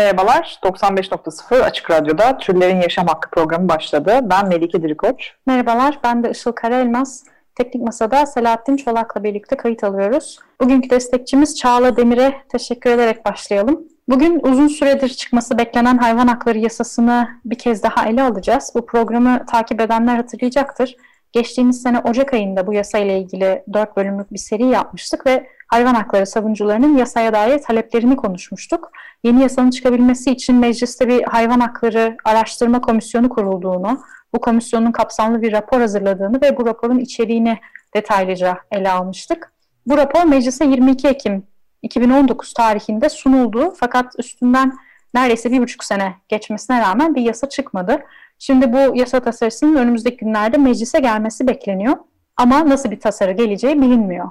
Merhabalar, 0.00 0.58
95.0 0.64 1.62
Açık 1.62 1.90
Radyo'da 1.90 2.38
Türlerin 2.38 2.80
Yaşam 2.80 3.06
Hakkı 3.06 3.30
programı 3.30 3.68
başladı. 3.68 4.20
Ben 4.22 4.48
Melike 4.48 4.82
Dirikoç. 4.82 5.32
Merhabalar, 5.46 5.98
ben 6.04 6.22
de 6.22 6.30
Işıl 6.30 6.52
Karaelmaz. 6.52 7.24
Teknik 7.54 7.82
Masa'da 7.82 8.26
Selahattin 8.26 8.76
Çolak'la 8.76 9.24
birlikte 9.24 9.56
kayıt 9.56 9.84
alıyoruz. 9.84 10.38
Bugünkü 10.60 10.90
destekçimiz 10.90 11.56
Çağla 11.58 11.96
Demir'e 11.96 12.34
teşekkür 12.48 12.90
ederek 12.90 13.26
başlayalım. 13.26 13.80
Bugün 14.08 14.40
uzun 14.42 14.68
süredir 14.68 15.08
çıkması 15.08 15.58
beklenen 15.58 15.98
hayvan 15.98 16.26
hakları 16.26 16.58
yasasını 16.58 17.28
bir 17.44 17.58
kez 17.58 17.82
daha 17.82 18.08
ele 18.08 18.22
alacağız. 18.22 18.72
Bu 18.74 18.86
programı 18.86 19.46
takip 19.46 19.80
edenler 19.80 20.16
hatırlayacaktır. 20.16 20.96
Geçtiğimiz 21.32 21.82
sene 21.82 21.98
Ocak 21.98 22.34
ayında 22.34 22.66
bu 22.66 22.72
yasayla 22.72 23.14
ilgili 23.14 23.64
4 23.72 23.96
bölümlük 23.96 24.32
bir 24.32 24.38
seri 24.38 24.66
yapmıştık 24.66 25.26
ve 25.26 25.46
hayvan 25.70 25.94
hakları 25.94 26.26
savunucularının 26.26 26.96
yasaya 26.96 27.32
dair 27.32 27.58
taleplerini 27.58 28.16
konuşmuştuk. 28.16 28.90
Yeni 29.24 29.42
yasanın 29.42 29.70
çıkabilmesi 29.70 30.30
için 30.30 30.56
mecliste 30.56 31.08
bir 31.08 31.22
hayvan 31.22 31.60
hakları 31.60 32.16
araştırma 32.24 32.80
komisyonu 32.80 33.28
kurulduğunu, 33.28 34.00
bu 34.34 34.40
komisyonun 34.40 34.92
kapsamlı 34.92 35.42
bir 35.42 35.52
rapor 35.52 35.80
hazırladığını 35.80 36.40
ve 36.42 36.56
bu 36.56 36.66
raporun 36.66 36.98
içeriğini 36.98 37.58
detaylıca 37.94 38.58
ele 38.70 38.90
almıştık. 38.90 39.52
Bu 39.86 39.96
rapor 39.96 40.24
meclise 40.24 40.64
22 40.64 41.08
Ekim 41.08 41.46
2019 41.82 42.52
tarihinde 42.52 43.08
sunuldu 43.08 43.74
fakat 43.76 44.12
üstünden 44.18 44.78
neredeyse 45.14 45.52
bir 45.52 45.60
buçuk 45.60 45.84
sene 45.84 46.14
geçmesine 46.28 46.80
rağmen 46.80 47.14
bir 47.14 47.22
yasa 47.22 47.48
çıkmadı. 47.48 48.02
Şimdi 48.38 48.72
bu 48.72 48.96
yasa 48.96 49.20
tasarısının 49.20 49.76
önümüzdeki 49.76 50.16
günlerde 50.16 50.58
meclise 50.58 51.00
gelmesi 51.00 51.46
bekleniyor 51.46 51.96
ama 52.36 52.68
nasıl 52.68 52.90
bir 52.90 53.00
tasarı 53.00 53.32
geleceği 53.32 53.82
bilinmiyor. 53.82 54.30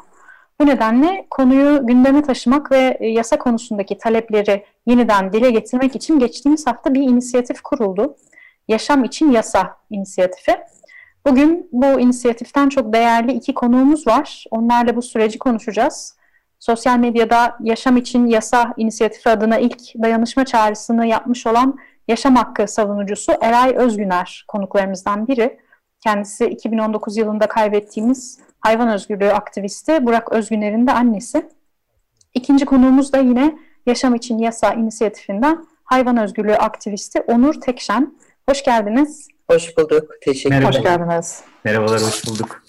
Bu 0.61 0.65
nedenle 0.65 1.27
konuyu 1.29 1.87
gündeme 1.87 2.21
taşımak 2.21 2.71
ve 2.71 2.97
yasa 3.01 3.37
konusundaki 3.37 3.97
talepleri 3.97 4.65
yeniden 4.85 5.33
dile 5.33 5.51
getirmek 5.51 5.95
için 5.95 6.19
geçtiğimiz 6.19 6.67
hafta 6.67 6.93
bir 6.93 7.01
inisiyatif 7.01 7.61
kuruldu. 7.61 8.15
Yaşam 8.67 9.03
için 9.03 9.31
Yasa 9.31 9.77
inisiyatifi. 9.89 10.57
Bugün 11.27 11.69
bu 11.71 11.99
inisiyatiften 11.99 12.69
çok 12.69 12.93
değerli 12.93 13.33
iki 13.33 13.53
konuğumuz 13.53 14.07
var. 14.07 14.45
Onlarla 14.51 14.95
bu 14.95 15.01
süreci 15.01 15.39
konuşacağız. 15.39 16.17
Sosyal 16.59 16.97
medyada 16.97 17.57
Yaşam 17.63 17.97
için 17.97 18.27
Yasa 18.27 18.73
inisiyatifi 18.77 19.29
adına 19.29 19.57
ilk 19.57 20.03
dayanışma 20.03 20.45
çağrısını 20.45 21.05
yapmış 21.05 21.47
olan 21.47 21.77
yaşam 22.07 22.35
hakkı 22.35 22.67
savunucusu 22.67 23.33
Eray 23.41 23.75
Özgüner 23.75 24.45
konuklarımızdan 24.47 25.27
biri. 25.27 25.59
Kendisi 26.03 26.45
2019 26.45 27.17
yılında 27.17 27.47
kaybettiğimiz 27.47 28.39
hayvan 28.59 28.89
özgürlüğü 28.89 29.31
aktivisti 29.31 30.05
Burak 30.05 30.31
Özgüner'in 30.33 30.87
de 30.87 30.91
annesi. 30.93 31.49
İkinci 32.33 32.65
konuğumuz 32.65 33.13
da 33.13 33.17
yine 33.17 33.57
Yaşam 33.85 34.15
için 34.15 34.37
Yasa 34.37 34.73
inisiyatifinden 34.73 35.65
hayvan 35.83 36.17
özgürlüğü 36.17 36.55
aktivisti 36.55 37.21
Onur 37.21 37.53
Tekşen. 37.61 38.17
Hoş 38.49 38.63
geldiniz. 38.63 39.27
Hoş 39.49 39.77
bulduk. 39.77 40.11
Teşekkür 40.21 40.63
Hoş 40.63 40.75
ederim. 40.75 40.83
geldiniz. 40.83 41.41
Merhabalar, 41.63 42.01
hoş 42.01 42.27
bulduk. 42.27 42.63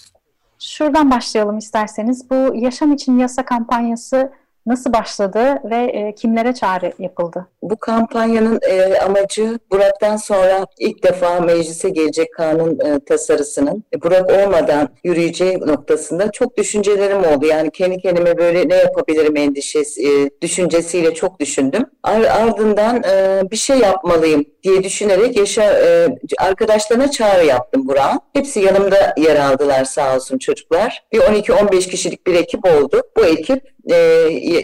Şuradan 0.59 1.11
başlayalım 1.11 1.57
isterseniz. 1.57 2.29
Bu 2.29 2.55
Yaşam 2.55 2.93
için 2.93 3.19
Yasa 3.19 3.45
kampanyası 3.45 4.31
nasıl 4.65 4.93
başladı 4.93 5.39
ve 5.63 5.75
e, 5.75 6.15
kimlere 6.15 6.53
çağrı 6.53 6.93
yapıldı? 6.99 7.47
Bu 7.61 7.75
kampanyanın 7.75 8.59
e, 8.69 8.99
amacı 8.99 9.59
Burak'tan 9.71 10.17
sonra 10.17 10.65
ilk 10.79 11.03
defa 11.03 11.39
meclise 11.39 11.89
gelecek 11.89 12.33
kanun 12.33 12.79
e, 12.79 12.99
tasarısının 13.05 13.83
e, 13.95 14.01
Burak 14.01 14.29
olmadan 14.29 14.89
yürüyeceği 15.03 15.59
noktasında 15.59 16.31
çok 16.31 16.57
düşüncelerim 16.57 17.19
oldu. 17.19 17.45
Yani 17.45 17.71
kendi 17.71 17.97
kendime 17.97 18.37
böyle 18.37 18.69
ne 18.69 18.75
yapabilirim 18.75 19.37
endişesi, 19.37 20.07
e, 20.07 20.29
düşüncesiyle 20.41 21.13
çok 21.13 21.39
düşündüm. 21.39 21.85
Ar- 22.03 22.21
ardından 22.21 23.03
e, 23.03 23.41
bir 23.51 23.57
şey 23.57 23.77
yapmalıyım 23.77 24.45
diye 24.63 24.83
düşünerek 24.83 25.37
yaşa, 25.37 25.63
e, 25.63 26.07
arkadaşlarına 26.39 27.11
çağrı 27.11 27.45
yaptım 27.45 27.87
Burak'a. 27.87 28.19
Hepsi 28.33 28.59
yanımda 28.59 29.13
yer 29.17 29.35
aldılar 29.35 29.85
sağ 29.85 30.15
olsun 30.15 30.37
çocuklar. 30.37 31.03
Bir 31.13 31.19
12-15 31.19 31.89
kişilik 31.89 32.27
bir 32.27 32.35
ekip 32.35 32.65
oldu. 32.65 33.01
Bu 33.17 33.25
ekip 33.25 33.63
e, 33.91 33.95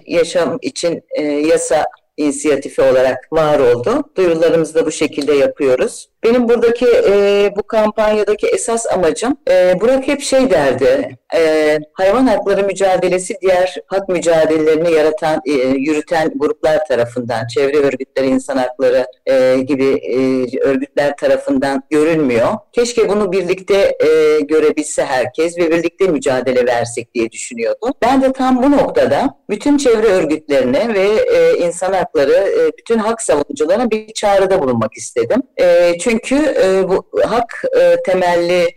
yaşam 0.08 0.58
için 0.62 1.04
e, 1.10 1.22
yasa 1.24 1.86
inisiyatifi 2.18 2.82
olarak 2.82 3.34
var 3.34 3.60
oldu. 3.60 4.04
Duyurularımızı 4.16 4.76
da 4.76 4.86
bu 4.86 4.92
şekilde 4.92 5.34
yapıyoruz. 5.34 6.10
Benim 6.28 6.50
buradaki 6.50 6.88
e, 7.10 7.52
bu 7.58 7.64
kampanyadaki 7.64 8.48
esas 8.48 8.86
amacım 8.94 9.38
e, 9.50 9.82
Burak 9.82 10.08
hep 10.08 10.22
şey 10.22 10.50
derdi. 10.50 11.18
e, 11.36 11.80
hayvan 11.94 12.28
hakları 12.28 12.64
mücadelesi 12.64 13.34
diğer 13.42 13.76
hak 13.88 14.10
mücadelelerini 14.10 14.92
yaratan, 14.92 15.42
e, 15.46 15.52
yürüten 15.78 16.32
gruplar 16.36 16.86
tarafından, 16.86 17.48
çevre 17.48 17.78
örgütleri, 17.78 18.28
insan 18.28 18.58
hakları 18.58 19.06
e, 19.26 19.58
gibi 19.60 19.86
e, 19.86 20.18
örgütler 20.62 21.18
tarafından 21.18 21.84
görülmüyor. 21.90 22.48
Keşke 22.74 23.10
bunu 23.10 23.32
birlikte 23.32 23.98
e, 24.00 24.40
görebilse 24.42 25.06
herkes 25.06 25.58
ve 25.58 25.72
birlikte 25.72 26.08
mücadele 26.08 26.66
versek 26.66 27.14
diye 27.14 27.32
düşünüyordu. 27.32 27.94
Ben 28.02 28.22
de 28.22 28.34
tam 28.34 28.64
bu 28.64 28.72
noktada 28.72 29.30
bütün 29.50 29.78
çevre 29.78 30.08
örgütlerine 30.08 30.94
ve 30.94 31.08
e, 31.36 31.58
insan 31.58 31.94
hakları, 31.94 32.32
e, 32.32 32.78
bütün 32.78 32.98
hak 32.98 33.22
savunucularına 33.22 33.92
bir 33.92 34.14
çağrıda 34.14 34.62
bulunmak 34.62 34.94
istedim. 34.98 35.42
E, 35.62 35.98
çünkü 36.00 36.17
e, 36.64 36.90
bu 36.90 37.10
hak 37.26 37.64
e, 37.80 37.96
temelli 38.06 38.68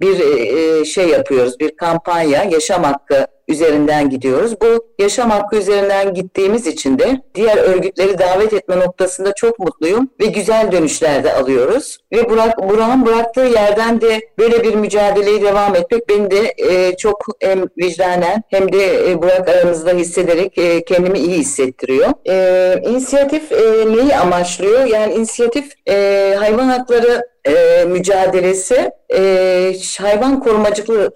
bir 0.00 0.20
e, 0.20 0.84
şey 0.84 1.08
yapıyoruz, 1.08 1.60
bir 1.60 1.76
kampanya, 1.76 2.44
yaşam 2.44 2.84
hakkı 2.84 3.26
üzerinden 3.48 4.10
gidiyoruz. 4.10 4.60
Bu 4.60 4.86
yaşam 4.98 5.30
hakkı 5.30 5.56
üzerinden 5.56 6.14
gittiğimiz 6.14 6.66
için 6.66 6.98
de 6.98 7.20
diğer 7.34 7.56
örgütleri 7.56 8.18
davet 8.18 8.52
etme 8.52 8.78
noktasında 8.78 9.32
çok 9.34 9.58
mutluyum 9.58 10.08
ve 10.20 10.26
güzel 10.26 10.72
dönüşler 10.72 11.24
de 11.24 11.32
alıyoruz. 11.32 11.98
Ve 12.12 12.30
Burak, 12.30 12.58
Burak'ın 12.68 13.06
bıraktığı 13.06 13.40
yerden 13.40 14.00
de 14.00 14.20
böyle 14.38 14.62
bir 14.62 14.74
mücadeleyi 14.74 15.42
devam 15.42 15.74
etmek 15.74 16.08
beni 16.08 16.30
de 16.30 16.54
e, 16.58 16.96
çok 16.96 17.26
hem 17.40 17.64
vicdanen 17.78 18.42
hem 18.50 18.72
de 18.72 19.10
e, 19.10 19.22
Burak 19.22 19.48
aramızda 19.48 19.90
hissederek 19.90 20.58
e, 20.58 20.84
kendimi 20.84 21.18
iyi 21.18 21.38
hissettiriyor. 21.38 22.08
E, 22.28 22.80
inisiyatif 22.88 23.52
e, 23.52 23.86
neyi 23.86 24.16
amaçlıyor? 24.16 24.84
Yani 24.84 25.14
inisiyatif 25.14 25.72
e, 25.88 26.34
hayvan 26.38 26.68
hakları 26.68 27.35
e, 27.46 27.84
mücadelesi 27.84 28.90
e, 29.14 29.76
hayvan 30.00 30.40
korumacılığı, 30.40 31.10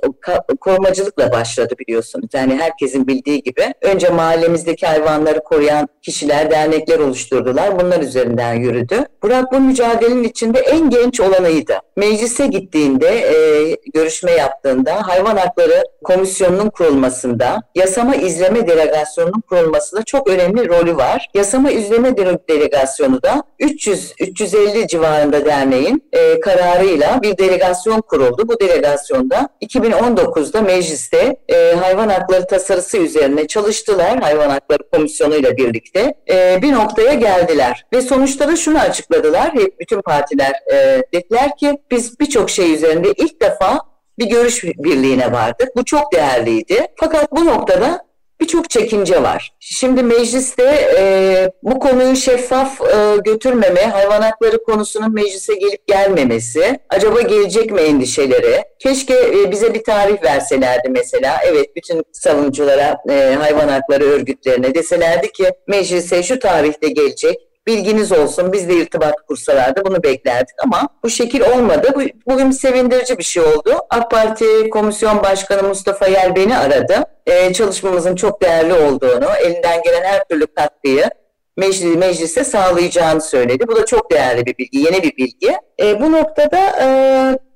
korumacılıkla 0.60 1.32
başladı 1.32 1.74
biliyorsunuz. 1.78 2.28
Yani 2.34 2.54
herkesin 2.54 3.06
bildiği 3.06 3.42
gibi 3.42 3.74
önce 3.82 4.08
mahallemizdeki 4.08 4.86
hayvanları 4.86 5.40
koruyan 5.44 5.88
kişiler, 6.02 6.50
dernekler 6.50 6.98
oluşturdular. 6.98 7.80
Bunlar 7.80 8.00
üzerinden 8.00 8.54
yürüdü. 8.54 9.04
Burak 9.22 9.52
bu 9.52 9.60
mücadelenin 9.60 10.24
içinde 10.24 10.58
en 10.58 10.90
genç 10.90 11.20
olanıydı. 11.20 11.74
Meclise 11.96 12.46
gittiğinde, 12.46 13.08
e, 13.08 13.76
görüşme 13.94 14.32
yaptığında 14.32 15.08
hayvan 15.08 15.36
hakları 15.36 15.84
komisyonunun 16.04 16.70
kurulmasında, 16.70 17.62
yasama 17.74 18.14
izleme 18.14 18.68
delegasyonunun 18.68 19.40
kurulmasında 19.40 20.02
çok 20.02 20.28
önemli 20.28 20.68
rolü 20.68 20.96
var. 20.96 21.30
Yasama 21.34 21.70
izleme 21.70 22.08
dele- 22.08 22.38
delegasyonu 22.48 23.22
da 23.22 23.42
300-350 23.60 24.86
civarında 24.88 25.44
derneğin 25.44 26.02
e, 26.12 26.19
kararıyla 26.40 27.22
bir 27.22 27.38
delegasyon 27.38 28.00
kuruldu. 28.00 28.48
Bu 28.48 28.60
delegasyonda 28.60 29.48
2019'da 29.62 30.62
mecliste 30.62 31.36
e, 31.48 31.74
hayvan 31.74 32.08
hakları 32.08 32.46
tasarısı 32.46 32.98
üzerine 32.98 33.46
çalıştılar. 33.46 34.20
Hayvan 34.20 34.50
hakları 34.50 34.82
komisyonu 34.92 35.36
ile 35.36 35.56
birlikte 35.56 36.14
e, 36.30 36.62
bir 36.62 36.72
noktaya 36.72 37.14
geldiler. 37.14 37.86
Ve 37.92 38.00
sonuçta 38.00 38.48
da 38.48 38.56
şunu 38.56 38.78
açıkladılar. 38.78 39.54
Hep 39.54 39.80
bütün 39.80 40.00
partiler 40.02 40.52
e, 40.72 41.02
dediler 41.14 41.56
ki 41.56 41.78
biz 41.90 42.20
birçok 42.20 42.50
şey 42.50 42.74
üzerinde 42.74 43.12
ilk 43.12 43.42
defa 43.42 43.78
bir 44.18 44.26
görüş 44.26 44.64
birliğine 44.64 45.32
vardık. 45.32 45.76
Bu 45.76 45.84
çok 45.84 46.12
değerliydi. 46.12 46.86
Fakat 46.96 47.32
bu 47.32 47.46
noktada 47.46 48.09
birçok 48.40 48.70
çekince 48.70 49.22
var. 49.22 49.52
Şimdi 49.60 50.02
mecliste 50.02 50.64
e, 50.98 51.50
bu 51.62 51.78
konuyu 51.78 52.16
şeffaf 52.16 52.80
e, 52.80 53.16
götürmeme, 53.24 53.80
hayvan 53.80 54.22
hakları 54.22 54.64
konusunun 54.64 55.14
meclise 55.14 55.54
gelip 55.54 55.86
gelmemesi, 55.86 56.80
acaba 56.88 57.20
gelecek 57.20 57.70
mi 57.70 57.80
endişeleri? 57.80 58.62
Keşke 58.78 59.14
e, 59.14 59.50
bize 59.50 59.74
bir 59.74 59.84
tarih 59.84 60.22
verselerdi 60.22 60.88
mesela. 60.88 61.40
Evet 61.46 61.76
bütün 61.76 62.04
savunuculara, 62.12 62.98
e, 63.10 63.36
hayvan 63.40 63.68
hakları 63.68 64.04
örgütlerine 64.04 64.74
deselerdi 64.74 65.32
ki 65.32 65.44
meclise 65.68 66.22
şu 66.22 66.38
tarihte 66.38 66.88
gelecek 66.88 67.49
bilginiz 67.70 68.12
olsun. 68.12 68.52
Biz 68.52 68.68
de 68.68 68.74
irtibat 68.74 69.14
kursalardı 69.28 69.84
bunu 69.84 70.02
beklerdik 70.02 70.54
ama 70.64 70.88
bu 71.04 71.10
şekil 71.10 71.40
olmadı. 71.40 71.92
Bu, 71.94 72.32
bugün 72.32 72.50
sevindirici 72.50 73.18
bir 73.18 73.22
şey 73.22 73.42
oldu. 73.42 73.76
AK 73.90 74.10
Parti 74.10 74.70
Komisyon 74.70 75.22
Başkanı 75.22 75.68
Mustafa 75.68 76.06
Yer 76.06 76.36
beni 76.36 76.58
aradı. 76.58 77.04
Ee, 77.26 77.52
çalışmamızın 77.52 78.16
çok 78.16 78.42
değerli 78.42 78.74
olduğunu, 78.74 79.28
elinden 79.44 79.82
gelen 79.82 80.02
her 80.02 80.24
türlü 80.24 80.46
katkıyı 80.46 81.10
meclis, 81.56 81.96
meclise 81.96 82.44
sağlayacağını 82.44 83.20
söyledi. 83.20 83.68
Bu 83.68 83.76
da 83.76 83.86
çok 83.86 84.10
değerli 84.10 84.46
bir 84.46 84.58
bilgi, 84.58 84.78
yeni 84.78 85.02
bir 85.02 85.16
bilgi. 85.16 85.56
E, 85.82 86.00
bu 86.00 86.12
noktada 86.12 86.58
e, 86.80 86.88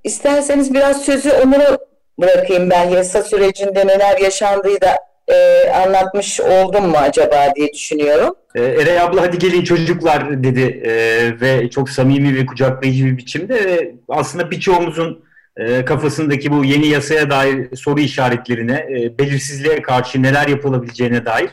isterseniz 0.04 0.74
biraz 0.74 1.02
sözü 1.02 1.32
Onur'a 1.32 1.78
bırakayım 2.20 2.70
ben. 2.70 2.90
Yasa 2.90 3.22
sürecinde 3.22 3.86
neler 3.86 4.18
yaşandığı 4.18 4.80
da 4.80 4.96
e, 5.28 5.70
anlatmış 5.70 6.40
oldum 6.40 6.86
mu 6.86 6.96
acaba 6.96 7.52
diye 7.56 7.72
düşünüyorum. 7.72 8.34
E, 8.54 8.62
Eray 8.62 9.00
abla 9.00 9.22
hadi 9.22 9.38
gelin 9.38 9.64
çocuklar 9.64 10.44
dedi 10.44 10.82
e, 10.84 10.92
ve 11.40 11.70
çok 11.70 11.90
samimi 11.90 12.34
ve 12.34 12.46
kucaklayıcı 12.46 13.04
bir 13.04 13.16
biçimde 13.16 13.54
ve 13.54 13.94
aslında 14.08 14.50
birçoğumuzun 14.50 15.24
e, 15.56 15.84
kafasındaki 15.84 16.52
bu 16.52 16.64
yeni 16.64 16.86
yasaya 16.86 17.30
dair 17.30 17.76
soru 17.76 18.00
işaretlerine, 18.00 18.86
e, 18.90 19.18
belirsizliğe 19.18 19.82
karşı 19.82 20.22
neler 20.22 20.48
yapılabileceğine 20.48 21.24
dair 21.24 21.50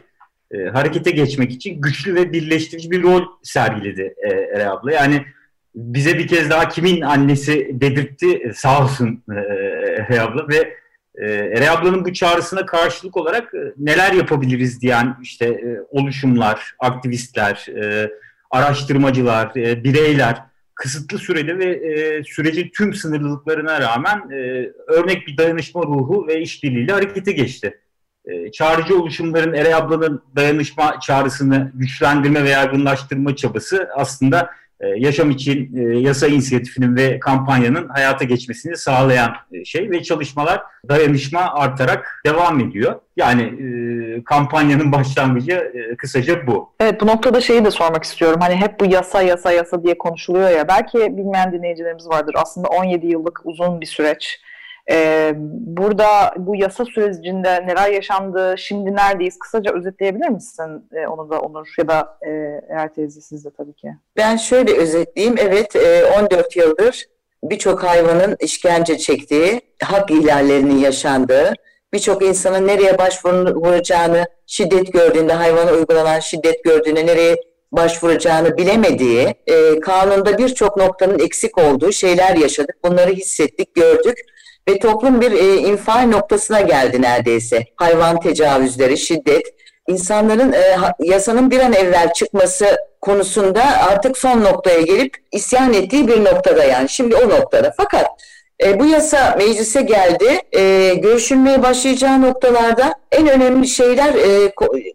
e, 0.52 0.64
harekete 0.64 1.12
geçmek 1.12 1.52
için 1.52 1.82
güçlü 1.82 2.16
ve 2.16 2.34
birleştirici 2.34 2.92
bir 2.92 3.04
rol 3.04 3.22
sergiledi 3.44 4.14
e, 4.18 4.30
Eray 4.30 4.68
abla. 4.68 4.92
Yani 4.92 5.26
bize 5.76 6.18
bir 6.18 6.28
kez 6.28 6.50
daha 6.50 6.70
kimin 6.70 7.02
annesi 7.02 7.70
dedirtti 7.72 8.36
e, 8.36 8.54
sağ 8.54 8.84
olsun 8.84 9.24
e, 9.32 9.40
Eray 10.02 10.20
abla 10.20 10.48
ve 10.50 10.81
e, 11.16 11.32
Eray 11.32 11.70
ablanın 11.70 12.06
bu 12.06 12.14
çağrısına 12.14 12.66
karşılık 12.66 13.18
olarak 13.18 13.54
e, 13.54 13.74
neler 13.78 14.14
yapabiliriz 14.14 14.82
diyen 14.82 15.18
işte 15.22 15.46
e, 15.46 15.80
oluşumlar, 15.90 16.76
aktivistler, 16.80 17.66
e, 17.82 18.12
araştırmacılar, 18.52 19.56
bireyler 19.56 20.38
kısıtlı 20.76 21.18
sürede 21.18 21.60
ve 21.60 22.24
sürecin 22.24 22.72
tüm 22.78 22.94
sınırlılıklarına 22.94 23.82
rağmen 23.82 24.32
örnek 24.88 25.28
bir 25.28 25.38
dayanışma 25.38 25.82
ruhu 25.82 26.28
ve 26.28 26.42
işbirliğiyle 26.42 26.94
harekete 26.94 27.32
geçti. 27.32 27.80
E, 28.26 28.52
çağrıcı 28.52 29.00
oluşumların 29.00 29.54
Eray 29.54 29.74
ablanın 29.74 30.24
dayanışma 30.36 31.00
çağrısını 31.00 31.72
güçlendirme 31.74 32.44
ve 32.44 32.50
yaygınlaştırma 32.50 33.36
çabası 33.36 33.90
aslında 33.96 34.50
yaşam 34.88 35.32
için 35.32 35.78
e, 35.78 36.00
yasa 36.00 36.28
inisiyatifinin 36.28 36.96
ve 36.96 37.20
kampanyanın 37.20 37.90
hayata 37.90 38.26
geçmesini 38.26 38.78
sağlayan 38.78 39.34
e, 39.52 39.66
şey 39.66 39.92
ve 39.92 40.04
çalışmalar 40.04 40.62
dayanışma 40.90 41.40
artarak 41.40 42.22
devam 42.26 42.60
ediyor. 42.60 42.96
Yani 43.18 43.42
e, 43.42 44.24
kampanyanın 44.24 44.92
başlangıcı 44.98 45.54
e, 45.54 45.96
kısaca 45.96 46.48
bu. 46.48 46.70
Evet 46.80 47.02
bu 47.02 47.08
noktada 47.08 47.42
şeyi 47.42 47.66
de 47.66 47.72
sormak 47.72 48.04
istiyorum. 48.04 48.40
Hani 48.42 48.56
hep 48.56 48.80
bu 48.80 48.86
yasa 48.86 49.22
yasa 49.22 49.52
yasa 49.52 49.84
diye 49.84 49.98
konuşuluyor 49.98 50.50
ya. 50.50 50.68
Belki 50.68 50.98
bilmeyen 50.98 51.52
dinleyicilerimiz 51.52 52.08
vardır. 52.08 52.36
Aslında 52.38 52.68
17 52.68 53.08
yıllık 53.08 53.42
uzun 53.46 53.82
bir 53.82 53.86
süreç. 53.86 54.42
Ee, 54.92 55.34
burada 55.52 56.34
bu 56.38 56.56
yasa 56.56 56.86
sürecinde 56.86 57.68
neler 57.68 57.90
yaşandı, 57.92 58.56
şimdi 58.58 58.96
neredeyiz? 58.96 59.40
Kısaca 59.40 59.74
özetleyebilir 59.74 60.30
misin 60.30 60.90
ee, 60.94 61.08
onu 61.08 61.30
da 61.30 61.40
Onur 61.40 61.74
ya 61.78 61.88
da 61.88 62.18
e, 62.22 62.30
eğer 62.70 62.94
teyze 62.94 63.22
siz 63.22 63.46
de 63.46 63.50
tabii 63.58 63.74
ki. 63.74 63.88
Ben 64.18 64.38
şöyle 64.38 64.78
özetleyeyim. 64.78 65.36
Evet 65.38 65.76
e, 65.76 66.06
14 66.06 66.56
yıldır 66.56 67.06
birçok 67.44 67.84
hayvanın 67.84 68.38
işkence 68.40 68.98
çektiği, 68.98 69.62
hak 69.84 70.12
ihlallerinin 70.12 70.78
yaşandığı, 70.78 71.54
birçok 71.94 72.22
insanın 72.22 72.68
nereye 72.68 72.98
başvuracağını, 72.98 74.26
şiddet 74.48 74.94
gördüğünde, 74.94 75.34
hayvana 75.34 75.72
uygulanan 75.72 76.20
şiddet 76.20 76.64
gördüğünde 76.64 77.06
nereye 77.06 77.36
başvuracağını 77.72 78.58
bilemediği, 78.58 79.36
e, 79.48 79.80
kanunda 79.80 80.38
birçok 80.38 80.78
noktanın 80.78 81.20
eksik 81.20 81.58
olduğu 81.58 81.92
şeyler 81.92 82.36
yaşadık. 82.36 82.76
Bunları 82.84 83.12
hissettik, 83.12 83.76
gördük 83.76 84.20
ve 84.70 84.80
toplum 84.80 85.22
bir 85.22 85.32
e, 85.32 85.58
infial 85.58 86.08
noktasına 86.08 86.62
geldi 86.62 87.02
neredeyse. 87.02 87.66
Hayvan 87.76 88.20
tecavüzleri, 88.20 88.98
şiddet, 88.98 89.44
insanların 89.88 90.52
e, 90.52 90.78
yasanın 91.00 91.52
bir 91.52 91.60
an 91.60 91.74
evvel 91.74 92.14
çıkması 92.14 92.78
konusunda 93.02 93.64
artık 93.64 94.18
son 94.18 94.44
noktaya 94.44 94.82
gelip 94.82 95.18
isyan 95.32 95.74
ettiği 95.74 96.08
bir 96.08 96.26
noktada 96.26 96.64
yani 96.64 96.90
şimdi 96.90 97.16
o 97.16 97.30
noktada. 97.30 97.74
Fakat 97.78 98.08
e, 98.66 98.80
bu 98.80 98.86
yasa 98.86 99.36
meclise 99.38 99.82
geldi. 99.82 100.40
E, 100.52 100.94
görüşülmeye 100.94 101.64
başlayacağı 101.64 102.22
noktalarda 102.22 102.94
en 103.12 103.28
önemli 103.28 103.68
şeyler, 103.68 104.14
e, 104.14 104.52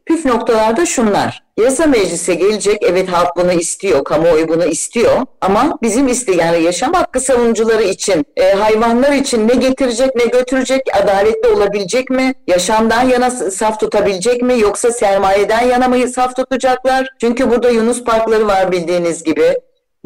püf 0.07 0.25
noktalarda 0.25 0.87
şunlar. 0.87 1.47
Yasa 1.61 1.87
meclise 1.87 2.35
gelecek, 2.35 2.83
evet 2.83 3.09
halk 3.09 3.37
bunu 3.37 3.53
istiyor, 3.53 4.05
kamuoyu 4.05 4.49
bunu 4.49 4.65
istiyor 4.65 5.13
ama 5.41 5.79
bizim 5.83 6.09
iste 6.09 6.33
yani 6.33 6.63
yaşam 6.63 6.93
hakkı 6.93 7.21
savunucuları 7.21 7.83
için, 7.83 8.25
e, 8.37 8.53
hayvanlar 8.53 9.13
için 9.13 9.49
ne 9.49 9.55
getirecek 9.55 10.17
ne 10.17 10.25
götürecek, 10.25 10.83
adaletli 11.03 11.49
olabilecek 11.49 12.11
mi, 12.11 12.35
yaşamdan 12.47 13.03
yana 13.09 13.31
saf 13.31 13.81
tutabilecek 13.81 14.43
mi 14.43 14.61
yoksa 14.61 14.91
sermayeden 14.93 15.63
yana 15.63 15.89
mı 15.89 16.09
saf 16.09 16.37
tutacaklar? 16.37 17.09
Çünkü 17.21 17.51
burada 17.51 17.71
Yunus 17.71 18.05
parkları 18.05 18.47
var 18.47 18.73
bildiğiniz 18.73 19.23
gibi. 19.23 19.55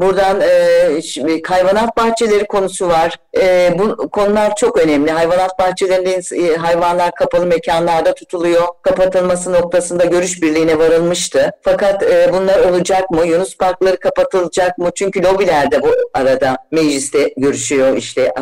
Buradan 0.00 0.40
e, 0.40 1.40
hayvanat 1.48 1.96
bahçeleri 1.96 2.46
konusu 2.46 2.88
var. 2.88 3.16
E, 3.40 3.74
bu 3.78 4.10
konular 4.10 4.56
çok 4.56 4.78
önemli. 4.78 5.10
Hayvanat 5.10 5.58
bahçelerinde 5.58 6.20
e, 6.36 6.56
hayvanlar 6.56 7.14
kapalı 7.14 7.46
mekanlarda 7.46 8.14
tutuluyor. 8.14 8.68
Kapatılması 8.82 9.52
noktasında 9.52 10.04
görüş 10.04 10.42
birliğine 10.42 10.78
varılmıştı. 10.78 11.50
Fakat 11.62 12.02
e, 12.02 12.30
bunlar 12.32 12.58
olacak 12.58 13.10
mı? 13.10 13.26
Yunus 13.26 13.56
parkları 13.56 13.96
kapatılacak 13.96 14.78
mı? 14.78 14.90
Çünkü 14.94 15.22
lobiler 15.22 15.70
de 15.70 15.82
bu 15.82 15.90
arada 16.14 16.56
mecliste 16.70 17.34
görüşüyor. 17.36 17.96
İşte 17.96 18.32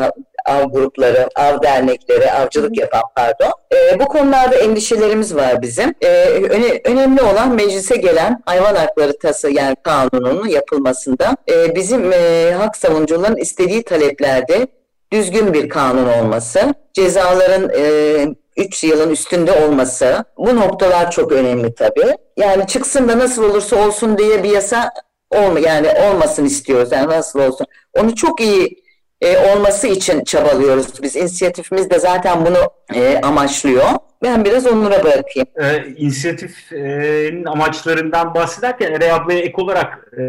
av 0.48 0.72
grupları, 0.72 1.28
av 1.36 1.62
dernekleri, 1.62 2.32
avcılık 2.32 2.78
yapan 2.78 3.02
pardon. 3.16 3.52
E, 3.72 4.00
bu 4.00 4.04
konularda 4.04 4.56
endişelerimiz 4.56 5.34
var 5.34 5.62
bizim. 5.62 5.94
E, 6.00 6.08
öne, 6.28 6.80
önemli 6.84 7.22
olan 7.22 7.54
meclise 7.54 7.96
gelen 7.96 8.42
hayvan 8.46 8.74
hakları 8.74 9.18
tası 9.18 9.50
yani 9.50 9.76
kanununun 9.82 10.48
yapılmasında 10.48 11.36
e, 11.50 11.74
bizim 11.74 12.12
e, 12.12 12.52
hak 12.58 12.76
savunucuların 12.76 13.36
istediği 13.36 13.82
taleplerde 13.82 14.66
düzgün 15.12 15.54
bir 15.54 15.68
kanun 15.68 16.08
olması, 16.08 16.74
cezaların 16.92 17.70
e, 17.76 18.34
3 18.56 18.84
yılın 18.84 19.10
üstünde 19.10 19.52
olması 19.52 20.24
bu 20.38 20.56
noktalar 20.56 21.10
çok 21.10 21.32
önemli 21.32 21.74
tabii. 21.74 22.16
Yani 22.36 22.66
çıksın 22.66 23.08
da 23.08 23.18
nasıl 23.18 23.44
olursa 23.44 23.86
olsun 23.86 24.18
diye 24.18 24.42
bir 24.42 24.50
yasa 24.50 24.90
olma 25.30 25.58
yani 25.58 25.88
olmasın 25.88 26.44
istiyoruz 26.44 26.92
yani 26.92 27.08
nasıl 27.08 27.40
olsun. 27.40 27.66
Onu 27.94 28.14
çok 28.14 28.40
iyi 28.40 28.87
e, 29.20 29.38
olması 29.38 29.86
için 29.86 30.24
çabalıyoruz 30.24 31.02
biz. 31.02 31.16
İnisiyatifimiz 31.16 31.90
de 31.90 31.98
zaten 31.98 32.46
bunu 32.46 32.58
e, 32.94 33.20
amaçlıyor. 33.20 33.84
Ben 34.22 34.44
biraz 34.44 34.66
onlara 34.66 35.04
bırakayım. 35.04 35.48
E, 35.56 35.94
inisiyatifin 35.96 37.44
amaçlarından 37.44 38.34
bahsederken 38.34 38.92
Eray 38.92 39.12
ablaya 39.12 39.38
ek 39.38 39.62
olarak 39.62 40.12
e, 40.18 40.24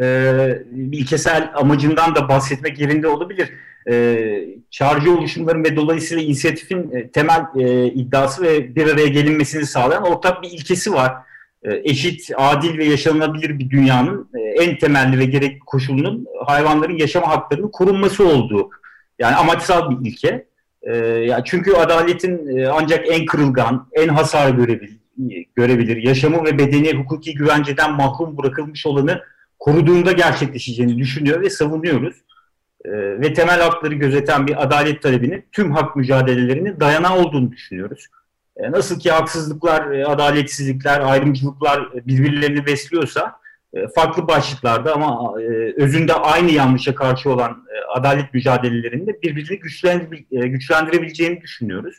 ilkesel 0.91 1.51
amacından 1.55 2.15
da 2.15 2.29
bahsetmek 2.29 2.79
yerinde 2.79 3.07
olabilir. 3.07 3.49
E, 3.89 4.17
çağrıcı 4.71 5.11
oluşumların 5.17 5.63
ve 5.63 5.75
dolayısıyla 5.75 6.23
inisiyatifin 6.23 6.91
e, 6.91 7.09
temel 7.09 7.45
e, 7.55 7.85
iddiası 7.85 8.43
ve 8.43 8.75
bir 8.75 8.93
araya 8.93 9.07
gelinmesini 9.07 9.65
sağlayan 9.65 10.03
ortak 10.03 10.41
bir 10.41 10.51
ilkesi 10.51 10.93
var. 10.93 11.13
E, 11.63 11.81
eşit, 11.83 12.31
adil 12.35 12.77
ve 12.77 12.85
yaşanabilir 12.85 13.59
bir 13.59 13.69
dünyanın 13.69 14.29
e, 14.35 14.63
en 14.63 14.77
temelli 14.77 15.19
ve 15.19 15.25
gerekli 15.25 15.59
koşulunun 15.59 16.27
hayvanların 16.45 16.97
yaşama 16.97 17.27
haklarının 17.27 17.67
korunması 17.67 18.27
olduğu. 18.27 18.69
Yani 19.19 19.35
amaçsal 19.35 19.89
bir 19.89 20.09
ilke. 20.09 20.45
E, 20.81 20.95
ya 20.97 21.43
çünkü 21.45 21.73
adaletin 21.73 22.65
ancak 22.67 23.07
en 23.09 23.25
kırılgan, 23.25 23.87
en 23.93 24.07
hasar 24.07 24.49
görebilir, 24.49 24.97
görebilir, 25.55 25.97
yaşamı 26.03 26.45
ve 26.45 26.57
bedeni 26.57 26.93
hukuki 26.93 27.33
güvenceden 27.33 27.93
mahrum 27.93 28.37
bırakılmış 28.37 28.85
olanı 28.85 29.21
koruduğunda 29.59 30.11
gerçekleşeceğini 30.11 30.97
düşünüyor 30.97 31.41
ve 31.41 31.49
savunuyoruz. 31.49 32.15
Ve 32.85 33.33
temel 33.33 33.61
hakları 33.61 33.93
gözeten 33.93 34.47
bir 34.47 34.63
adalet 34.63 35.01
talebinin 35.01 35.45
tüm 35.51 35.71
hak 35.71 35.95
mücadelelerinin 35.95 36.79
dayanağı 36.79 37.17
olduğunu 37.17 37.51
düşünüyoruz. 37.51 38.07
E, 38.59 38.71
nasıl 38.71 38.99
ki 38.99 39.11
haksızlıklar, 39.11 39.91
e, 39.91 40.05
adaletsizlikler, 40.05 40.99
ayrımcılıklar 40.99 41.93
birbirlerini 42.07 42.65
besliyorsa 42.65 43.39
e, 43.73 43.87
farklı 43.87 44.27
başlıklarda 44.27 44.93
ama 44.93 45.41
e, 45.41 45.45
özünde 45.83 46.13
aynı 46.13 46.51
yanlışa 46.51 46.95
karşı 46.95 47.29
olan 47.29 47.51
e, 47.51 47.99
adalet 47.99 48.33
mücadelelerinde 48.33 49.21
birbirini 49.21 49.59
güçlendirebileceğini 50.51 51.41
düşünüyoruz. 51.41 51.95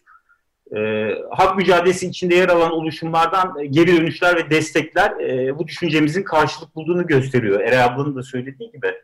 Hak 1.31 1.57
mücadelesi 1.57 2.07
içinde 2.07 2.35
yer 2.35 2.49
alan 2.49 2.73
oluşumlardan 2.73 3.55
geri 3.71 3.97
dönüşler 3.97 4.37
ve 4.37 4.51
destekler 4.51 5.13
bu 5.59 5.69
düşüncemizin 5.69 6.23
karşılık 6.23 6.77
bulduğunu 6.77 7.07
gösteriyor. 7.07 7.61
Eray 7.61 7.83
ablanın 7.83 8.17
da 8.17 8.23
söylediği 8.23 8.73
gibi. 8.73 8.95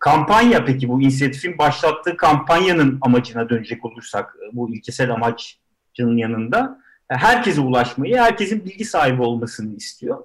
Kampanya 0.00 0.64
peki 0.64 0.88
bu 0.88 1.02
inisiyatifin 1.02 1.58
başlattığı 1.58 2.16
kampanyanın 2.16 2.98
amacına 3.00 3.48
dönecek 3.48 3.84
olursak 3.84 4.36
bu 4.52 4.74
ilkesel 4.74 5.10
amacın 5.10 5.58
yanında 5.98 6.78
herkese 7.08 7.60
ulaşmayı, 7.60 8.16
herkesin 8.16 8.64
bilgi 8.64 8.84
sahibi 8.84 9.22
olmasını 9.22 9.76
istiyor. 9.76 10.18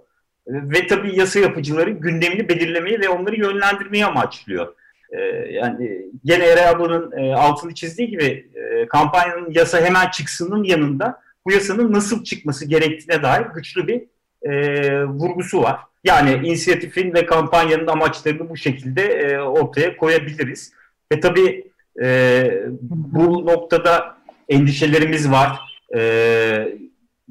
ve 0.47 0.87
tabii 0.87 1.19
yasa 1.19 1.39
yapıcıların 1.39 1.99
gündemini 1.99 2.49
belirlemeyi 2.49 2.99
ve 2.99 3.09
onları 3.09 3.35
yönlendirmeyi 3.35 4.05
amaçlıyor. 4.05 4.73
E, 5.11 5.19
yani 5.51 6.05
gene 6.25 6.43
Eray 6.43 6.67
ablanın 6.67 7.11
e, 7.11 7.35
altını 7.35 7.73
çizdiği 7.73 8.09
gibi 8.09 8.49
e, 8.55 8.87
kampanyanın 8.87 9.51
yasa 9.51 9.81
hemen 9.81 10.09
çıksının 10.09 10.63
yanında 10.63 11.21
bu 11.45 11.51
yasanın 11.51 11.93
nasıl 11.93 12.23
çıkması 12.23 12.65
gerektiğine 12.65 13.23
dair 13.23 13.45
güçlü 13.55 13.87
bir 13.87 14.01
e, 14.43 15.05
vurgusu 15.05 15.61
var. 15.61 15.79
Yani 16.03 16.47
inisiyatifin 16.47 17.13
ve 17.13 17.25
kampanyanın 17.25 17.87
amaçlarını 17.87 18.49
bu 18.49 18.57
şekilde 18.57 19.03
e, 19.03 19.39
ortaya 19.39 19.97
koyabiliriz. 19.97 20.73
Ve 21.11 21.19
tabii 21.19 21.71
e, 22.01 22.63
bu 22.81 23.45
noktada 23.45 24.17
endişelerimiz 24.51 25.31
var. 25.31 25.59
E, 25.95 26.01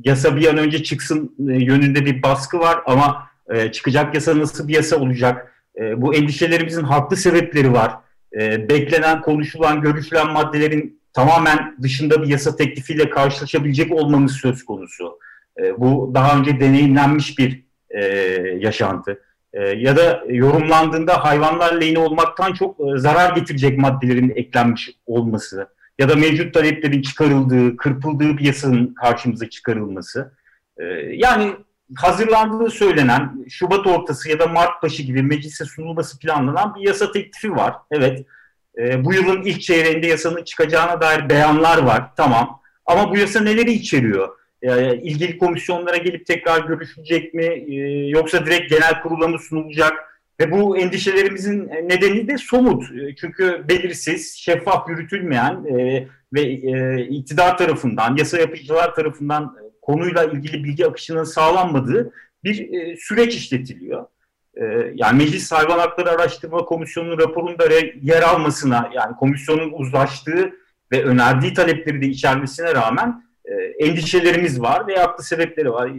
yasa 0.04 0.36
bir 0.36 0.46
an 0.46 0.58
önce 0.58 0.82
çıksın 0.82 1.36
e, 1.38 1.52
yönünde 1.52 2.06
bir 2.06 2.22
baskı 2.22 2.58
var 2.58 2.78
ama 2.86 3.30
e, 3.50 3.72
çıkacak 3.72 4.14
yasa 4.14 4.38
nasıl 4.38 4.68
bir 4.68 4.74
yasa 4.74 4.96
olacak? 4.96 5.54
E, 5.80 6.02
bu 6.02 6.14
endişelerimizin 6.14 6.84
haklı 6.84 7.16
sebepleri 7.16 7.72
var. 7.72 7.92
E, 8.40 8.68
beklenen, 8.68 9.22
konuşulan, 9.22 9.80
görüşülen 9.80 10.32
maddelerin 10.32 11.00
tamamen 11.12 11.76
dışında 11.82 12.22
bir 12.22 12.28
yasa 12.28 12.56
teklifiyle 12.56 13.10
karşılaşabilecek 13.10 13.92
olmamız 13.92 14.32
söz 14.32 14.64
konusu. 14.64 15.18
E, 15.58 15.80
bu 15.80 16.10
daha 16.14 16.38
önce 16.38 16.60
deneyimlenmiş 16.60 17.38
bir 17.38 17.62
e, 17.90 18.04
yaşantı. 18.58 19.20
E, 19.52 19.62
ya 19.62 19.96
da 19.96 20.24
yorumlandığında 20.28 21.24
hayvanlar 21.24 21.80
lehine 21.80 21.98
olmaktan 21.98 22.52
çok 22.52 22.80
e, 22.80 22.98
zarar 22.98 23.36
getirecek 23.36 23.78
maddelerin 23.78 24.32
eklenmiş 24.36 24.90
olması 25.06 25.68
ya 26.00 26.08
da 26.08 26.16
mevcut 26.16 26.54
taleplerin 26.54 27.02
çıkarıldığı, 27.02 27.76
kırpıldığı 27.76 28.38
bir 28.38 28.44
yasanın 28.44 28.94
karşımıza 28.94 29.50
çıkarılması. 29.50 30.32
E, 30.78 30.84
yani 31.12 31.52
hazırlandığı 31.96 32.70
söylenen 32.70 33.44
Şubat 33.48 33.86
ortası 33.86 34.30
ya 34.30 34.38
da 34.38 34.46
Mart 34.46 34.82
başı 34.82 35.02
gibi 35.02 35.22
meclise 35.22 35.64
sunulması 35.64 36.18
planlanan 36.18 36.74
bir 36.74 36.86
yasa 36.86 37.12
teklifi 37.12 37.52
var. 37.52 37.74
Evet, 37.90 38.26
e, 38.78 39.04
bu 39.04 39.14
yılın 39.14 39.42
ilk 39.42 39.60
çeyreğinde 39.60 40.06
yasanın 40.06 40.44
çıkacağına 40.44 41.00
dair 41.00 41.28
beyanlar 41.28 41.78
var, 41.78 42.02
tamam. 42.16 42.60
Ama 42.86 43.10
bu 43.10 43.18
yasa 43.18 43.40
neleri 43.40 43.72
içeriyor? 43.72 44.28
E, 44.62 44.96
ilgili 44.96 45.38
komisyonlara 45.38 45.96
gelip 45.96 46.26
tekrar 46.26 46.66
görüşülecek 46.66 47.34
mi? 47.34 47.44
E, 47.44 47.74
yoksa 48.08 48.46
direkt 48.46 48.70
genel 48.70 49.02
kurula 49.02 49.28
mı 49.28 49.38
sunulacak? 49.38 50.09
Ve 50.40 50.50
bu 50.50 50.78
endişelerimizin 50.78 51.68
nedeni 51.68 52.28
de 52.28 52.38
somut. 52.38 52.82
E, 52.92 53.16
çünkü 53.16 53.64
belirsiz, 53.68 54.36
şeffaf 54.36 54.88
yürütülmeyen 54.88 55.64
e, 55.64 56.06
ve 56.32 56.40
e, 56.40 57.02
iktidar 57.02 57.58
tarafından, 57.58 58.16
yasa 58.16 58.38
yapıcılar 58.38 58.94
tarafından 58.94 59.56
konuyla 59.82 60.24
ilgili 60.24 60.64
bilgi 60.64 60.86
akışının 60.86 61.24
sağlanmadığı 61.24 62.12
bir 62.44 62.72
e, 62.72 62.96
süreç 62.96 63.34
işletiliyor. 63.34 64.06
E, 64.54 64.64
yani 64.94 65.18
Meclis 65.18 65.52
Hayvan 65.52 65.78
Hakları 65.78 66.10
Araştırma 66.10 66.64
Komisyonu'nun 66.64 67.18
raporunda 67.18 67.64
yer 68.02 68.22
almasına, 68.22 68.90
yani 68.94 69.16
komisyonun 69.16 69.72
uzlaştığı 69.72 70.52
ve 70.92 71.04
önerdiği 71.04 71.54
talepleri 71.54 72.02
de 72.02 72.06
içermesine 72.06 72.74
rağmen 72.74 73.24
e, 73.44 73.54
endişelerimiz 73.86 74.60
var 74.60 74.86
ve 74.88 74.96
haklı 74.96 75.24
sebepleri 75.24 75.72
var. 75.72 75.90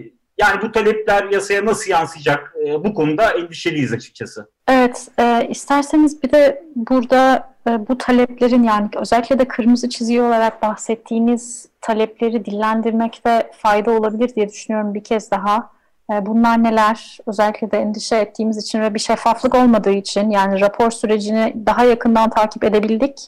Yani 0.42 0.62
bu 0.62 0.72
talepler 0.72 1.24
yasaya 1.24 1.66
nasıl 1.66 1.92
yansıyacak 1.92 2.56
e, 2.68 2.84
bu 2.84 2.94
konuda 2.94 3.32
endişeliyiz 3.32 3.94
açıkçası. 3.94 4.50
Evet, 4.68 5.08
e, 5.20 5.48
isterseniz 5.50 6.24
bir 6.24 6.32
de 6.32 6.64
burada 6.76 7.52
e, 7.68 7.88
bu 7.88 7.98
taleplerin 7.98 8.64
yani 8.64 8.90
özellikle 8.96 9.40
de 9.40 9.48
kırmızı 9.48 9.90
çizgi 9.90 10.22
olarak 10.22 10.62
bahsettiğiniz 10.62 11.68
talepleri 11.82 12.46
dillendirmekte 12.46 13.52
fayda 13.58 13.92
olabilir 13.92 14.36
diye 14.36 14.50
düşünüyorum 14.50 14.94
bir 14.94 15.04
kez 15.04 15.32
daha. 15.32 15.70
E, 16.12 16.26
bunlar 16.26 16.64
neler? 16.64 17.18
Özellikle 17.28 17.72
de 17.72 17.78
endişe 17.78 18.16
ettiğimiz 18.16 18.58
için 18.58 18.82
ve 18.82 18.94
bir 18.94 19.00
şeffaflık 19.00 19.56
olmadığı 19.56 19.94
için 19.94 20.30
yani 20.30 20.62
rapor 20.62 20.92
sürecini 20.92 21.54
daha 21.66 21.84
yakından 21.86 22.30
takip 22.30 22.64
edebildik. 22.64 23.20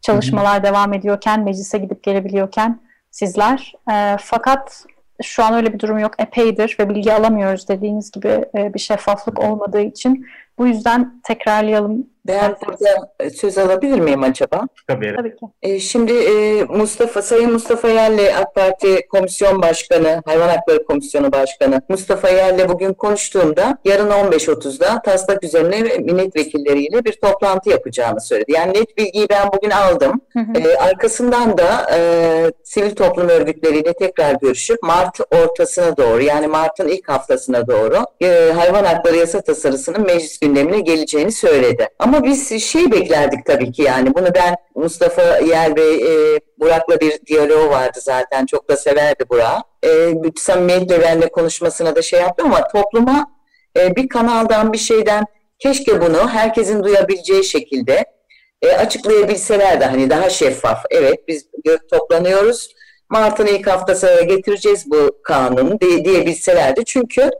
Çalışmalar 0.00 0.54
Hı-hı. 0.54 0.62
devam 0.62 0.92
ediyorken, 0.92 1.40
meclise 1.40 1.78
gidip 1.78 2.02
gelebiliyorken 2.02 2.80
sizler. 3.10 3.72
E, 3.92 4.16
fakat 4.20 4.84
şu 5.22 5.44
an 5.44 5.54
öyle 5.54 5.72
bir 5.72 5.78
durum 5.78 5.98
yok. 5.98 6.14
Epeydir 6.18 6.76
ve 6.80 6.88
bilgi 6.88 7.12
alamıyoruz 7.12 7.68
dediğiniz 7.68 8.10
gibi 8.10 8.44
e, 8.54 8.74
bir 8.74 8.78
şeffaflık 8.78 9.38
olmadığı 9.38 9.80
için. 9.80 10.26
Bu 10.60 10.66
yüzden 10.66 11.20
tekrarlayalım 11.24 12.06
ben 12.26 12.56
burada 12.66 13.30
söz 13.34 13.58
alabilir 13.58 14.00
miyim 14.00 14.22
acaba? 14.22 14.68
Tabii. 14.88 15.14
Tabii 15.16 15.36
ki. 15.36 15.46
E, 15.62 15.80
şimdi 15.80 16.12
e, 16.12 16.64
Mustafa, 16.64 17.22
Sayın 17.22 17.52
Mustafa 17.52 17.88
Yerli 17.88 18.34
AK 18.34 18.54
Parti 18.54 19.08
Komisyon 19.08 19.62
Başkanı, 19.62 20.22
Hayvan 20.24 20.48
Hakları 20.48 20.84
Komisyonu 20.84 21.32
Başkanı 21.32 21.82
Mustafa 21.88 22.28
Yerli 22.28 22.68
bugün 22.68 22.92
konuştuğumda 22.92 23.78
yarın 23.84 24.10
15.30'da 24.10 25.02
taslak 25.02 25.44
üzerine 25.44 25.82
milletvekilleriyle 25.98 27.04
bir 27.04 27.12
toplantı 27.12 27.70
yapacağını 27.70 28.20
söyledi. 28.20 28.52
Yani 28.52 28.74
net 28.74 28.98
bilgiyi 28.98 29.26
ben 29.30 29.48
bugün 29.52 29.70
aldım. 29.70 30.20
Hı 30.32 30.38
hı. 30.40 30.60
E, 30.60 30.76
arkasından 30.76 31.58
da 31.58 31.90
e, 31.96 32.00
sivil 32.64 32.94
toplum 32.94 33.28
örgütleriyle 33.28 33.92
tekrar 33.92 34.34
görüşüp 34.34 34.82
Mart 34.82 35.20
ortasına 35.34 35.96
doğru 35.96 36.22
yani 36.22 36.46
Mart'ın 36.46 36.88
ilk 36.88 37.08
haftasına 37.08 37.66
doğru 37.66 37.96
e, 38.22 38.52
hayvan 38.56 38.84
hakları 38.84 39.16
yasa 39.16 39.40
tasarısının 39.40 40.06
meclis 40.06 40.42
gündemine 40.50 40.80
geleceğini 40.80 41.32
söyledi. 41.32 41.88
Ama 41.98 42.24
biz 42.24 42.62
şey 42.64 42.92
beklerdik 42.92 43.46
tabii 43.46 43.72
ki 43.72 43.82
yani 43.82 44.14
bunu 44.14 44.28
ben 44.34 44.56
Mustafa 44.74 45.38
Yer 45.38 45.76
Bey 45.76 45.94
e, 45.94 46.40
Burak'la 46.58 47.00
bir 47.00 47.26
diyaloğu 47.26 47.68
vardı 47.70 47.98
zaten 48.02 48.46
çok 48.46 48.68
da 48.68 48.76
severdi 48.76 49.24
Burak. 49.30 49.62
E, 49.84 50.12
samimiyetle 50.36 51.00
benimle 51.00 51.28
konuşmasına 51.28 51.96
da 51.96 52.02
şey 52.02 52.20
yaptı 52.20 52.44
ama 52.46 52.68
topluma 52.68 53.26
e, 53.76 53.96
bir 53.96 54.08
kanaldan 54.08 54.72
bir 54.72 54.78
şeyden 54.78 55.24
keşke 55.58 56.00
bunu 56.00 56.28
herkesin 56.28 56.84
duyabileceği 56.84 57.44
şekilde 57.44 58.04
e, 58.62 58.72
açıklayabilseler 58.72 59.80
hani 59.80 60.10
daha 60.10 60.30
şeffaf. 60.30 60.78
Evet 60.90 61.28
biz 61.28 61.46
toplanıyoruz. 61.90 62.74
Mart'ın 63.08 63.46
ilk 63.46 63.66
haftasına 63.66 64.20
getireceğiz 64.20 64.90
bu 64.90 65.22
kanunu 65.22 65.80
diye, 65.80 66.04
diyebilselerdi. 66.04 66.82
Çünkü 66.86 67.30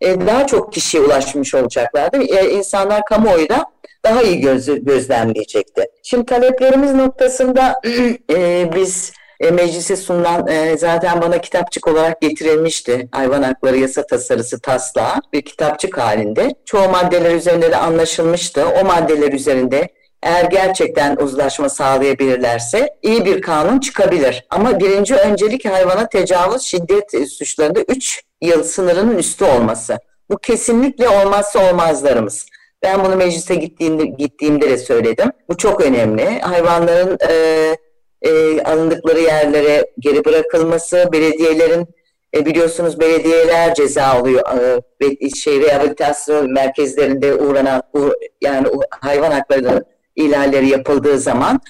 e, 0.00 0.26
daha 0.26 0.46
çok 0.46 0.72
kişiye 0.72 1.02
ulaşmış 1.02 1.54
olacaklardı. 1.54 2.22
E, 2.22 2.50
insanlar 2.50 3.04
kamuoyu 3.04 3.48
da 3.48 3.64
daha 4.04 4.22
iyi 4.22 4.40
göz, 4.40 4.84
gözlemleyecekti. 4.84 5.84
Şimdi 6.02 6.26
taleplerimiz 6.26 6.94
noktasında 6.94 7.74
e, 8.30 8.70
biz 8.74 9.12
e, 9.40 9.50
meclise 9.50 9.96
sunulan 9.96 10.48
zaten 10.76 11.22
bana 11.22 11.40
kitapçık 11.40 11.88
olarak 11.88 12.20
getirilmişti. 12.20 13.08
Hayvan 13.12 13.42
hakları 13.42 13.76
yasa 13.76 14.06
tasarısı 14.06 14.60
taslağı 14.60 15.14
bir 15.32 15.42
kitapçık 15.42 15.98
halinde. 15.98 16.54
Çoğu 16.64 16.88
maddeler 16.88 17.34
üzerinde 17.34 17.70
de 17.70 17.76
anlaşılmıştı. 17.76 18.66
O 18.82 18.84
maddeler 18.84 19.32
üzerinde 19.32 19.88
eğer 20.22 20.44
gerçekten 20.44 21.16
uzlaşma 21.16 21.68
sağlayabilirlerse 21.68 22.88
iyi 23.02 23.24
bir 23.24 23.42
kanun 23.42 23.80
çıkabilir. 23.80 24.46
Ama 24.50 24.80
birinci 24.80 25.14
öncelik 25.14 25.64
hayvana 25.64 26.08
tecavüz, 26.08 26.62
şiddet 26.62 27.30
suçlarında 27.30 27.80
3 27.88 28.22
yıl 28.42 28.64
sınırının 28.64 29.18
üstü 29.18 29.44
olması. 29.44 29.98
Bu 30.30 30.38
kesinlikle 30.38 31.08
olmazsa 31.08 31.70
olmazlarımız. 31.70 32.46
Ben 32.82 33.04
bunu 33.04 33.16
meclise 33.16 33.54
gittiğimde, 33.54 34.04
gittiğimde 34.04 34.70
de 34.70 34.78
söyledim. 34.78 35.32
Bu 35.48 35.56
çok 35.56 35.80
önemli. 35.80 36.40
Hayvanların 36.40 37.18
e, 37.28 37.76
e, 38.22 38.62
alındıkları 38.62 39.20
yerlere 39.20 39.90
geri 39.98 40.24
bırakılması, 40.24 41.08
belediyelerin 41.12 41.86
e, 42.34 42.46
biliyorsunuz 42.46 43.00
belediyeler 43.00 43.74
ceza 43.74 44.04
alıyor 44.04 44.42
e, 45.00 45.30
şey 45.30 45.60
rehabilitasyon 45.60 46.52
merkezlerinde 46.52 47.34
uğranan 47.34 47.82
yani 48.40 48.68
hayvan 49.00 49.30
hakları 49.30 49.84
ihlalleri 50.18 50.68
yapıldığı 50.68 51.18
zaman 51.18 51.60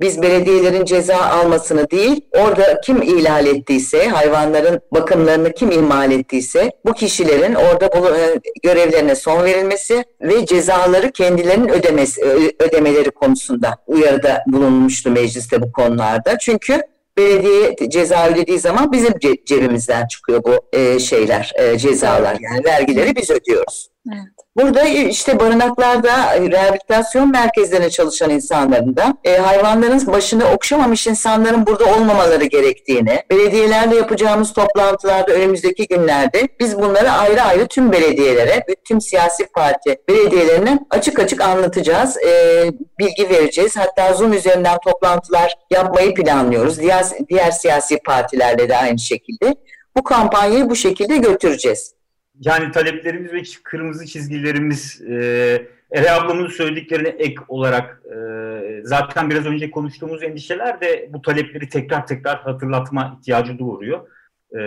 biz 0.00 0.22
belediyelerin 0.22 0.84
ceza 0.84 1.16
almasını 1.16 1.90
değil, 1.90 2.20
orada 2.32 2.80
kim 2.80 3.02
ihlal 3.02 3.46
ettiyse, 3.46 4.08
hayvanların 4.08 4.80
bakımlarını 4.92 5.52
kim 5.52 5.70
ihmal 5.70 6.12
ettiyse 6.12 6.70
bu 6.86 6.92
kişilerin 6.92 7.54
orada 7.54 7.86
e, 8.18 8.40
görevlerine 8.62 9.14
son 9.14 9.44
verilmesi 9.44 10.04
ve 10.20 10.46
cezaları 10.46 11.12
kendilerinin 11.12 11.68
ödemesi, 11.68 12.24
ödemeleri 12.58 13.10
konusunda 13.10 13.76
uyarıda 13.86 14.44
bulunmuştu 14.46 15.10
mecliste 15.10 15.62
bu 15.62 15.72
konularda. 15.72 16.38
Çünkü 16.38 16.82
belediye 17.18 17.76
ceza 17.88 18.28
ödediği 18.28 18.58
zaman 18.58 18.92
bizim 18.92 19.12
cebimizden 19.46 20.06
çıkıyor 20.06 20.44
bu 20.44 20.78
e, 20.78 20.98
şeyler, 20.98 21.52
e, 21.54 21.78
cezalar. 21.78 22.36
Yani 22.40 22.64
vergileri 22.64 23.16
biz 23.16 23.30
ödüyoruz. 23.30 23.88
Evet. 24.12 24.37
Burada 24.58 24.84
işte 24.84 25.40
barınaklarda, 25.40 26.34
e, 26.34 26.50
rehabilitasyon 26.50 27.30
merkezlerine 27.30 27.90
çalışan 27.90 28.30
insanların 28.30 28.96
da 28.96 29.14
e, 29.24 29.36
hayvanların 29.36 30.06
başını 30.06 30.52
okşamamış 30.52 31.06
insanların 31.06 31.66
burada 31.66 31.84
olmamaları 31.84 32.44
gerektiğini, 32.44 33.22
belediyelerle 33.30 33.96
yapacağımız 33.96 34.52
toplantılarda 34.52 35.32
önümüzdeki 35.32 35.86
günlerde 35.86 36.48
biz 36.60 36.78
bunları 36.78 37.10
ayrı 37.10 37.42
ayrı 37.42 37.66
tüm 37.66 37.92
belediyelere, 37.92 38.64
tüm 38.84 39.00
siyasi 39.00 39.46
parti 39.46 39.96
belediyelerine 40.08 40.78
açık 40.90 41.18
açık 41.18 41.40
anlatacağız, 41.40 42.16
e, 42.16 42.64
bilgi 42.98 43.30
vereceğiz. 43.30 43.76
Hatta 43.76 44.14
Zoom 44.14 44.32
üzerinden 44.32 44.78
toplantılar 44.84 45.54
yapmayı 45.70 46.14
planlıyoruz. 46.14 46.80
Diğer, 46.80 47.04
diğer 47.28 47.50
siyasi 47.50 47.98
partilerle 47.98 48.68
de 48.68 48.76
aynı 48.76 48.98
şekilde. 48.98 49.54
Bu 49.96 50.04
kampanyayı 50.04 50.70
bu 50.70 50.76
şekilde 50.76 51.16
götüreceğiz. 51.16 51.97
Yani 52.40 52.72
taleplerimiz 52.72 53.32
ve 53.32 53.42
kırmızı 53.64 54.06
çizgilerimiz 54.06 55.02
e, 55.10 55.68
Ere 55.90 56.10
ablamın 56.10 56.48
söylediklerine 56.48 57.08
ek 57.08 57.34
olarak 57.48 58.02
e, 58.06 58.18
zaten 58.84 59.30
biraz 59.30 59.46
önce 59.46 59.70
konuştuğumuz 59.70 60.22
endişeler 60.22 60.80
de 60.80 61.08
bu 61.12 61.22
talepleri 61.22 61.68
tekrar 61.68 62.06
tekrar 62.06 62.40
hatırlatma 62.42 63.18
ihtiyacı 63.18 63.58
doğuruyor. 63.58 64.08
E, 64.58 64.60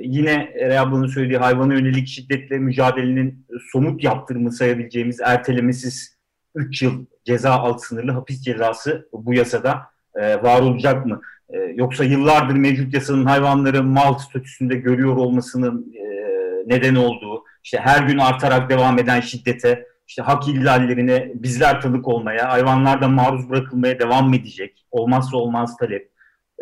yine 0.00 0.52
Ere 0.54 0.80
ablanın 0.80 1.06
söylediği 1.06 1.38
hayvana 1.38 1.74
yönelik 1.74 2.08
şiddetle 2.08 2.58
mücadelenin 2.58 3.46
somut 3.72 4.04
yaptırımı 4.04 4.52
sayabileceğimiz 4.52 5.20
ertelemesiz 5.20 6.16
3 6.54 6.82
yıl 6.82 7.06
ceza 7.24 7.50
alt 7.50 7.82
sınırlı 7.82 8.12
hapis 8.12 8.42
cezası 8.42 9.08
bu 9.12 9.34
yasada 9.34 9.82
e, 10.14 10.42
var 10.42 10.60
olacak 10.60 11.06
mı? 11.06 11.20
E, 11.48 11.58
yoksa 11.58 12.04
yıllardır 12.04 12.54
mevcut 12.54 12.94
yasanın 12.94 13.24
hayvanları 13.24 13.82
mal 13.82 14.18
statüsünde 14.18 14.76
görüyor 14.76 15.16
olmasının 15.16 15.94
e, 15.94 16.15
neden 16.66 16.94
olduğu, 16.94 17.44
işte 17.64 17.78
her 17.78 18.02
gün 18.02 18.18
artarak 18.18 18.70
devam 18.70 18.98
eden 18.98 19.20
şiddete, 19.20 19.86
işte 20.08 20.22
hak 20.22 20.48
ihlallerine 20.48 21.32
bizler 21.34 21.80
tanık 21.80 22.08
olmaya, 22.08 22.48
hayvanlar 22.52 23.00
da 23.00 23.08
maruz 23.08 23.50
bırakılmaya 23.50 23.98
devam 23.98 24.34
edecek. 24.34 24.86
Olmazsa 24.90 25.36
olmaz 25.36 25.76
talep. 25.76 26.10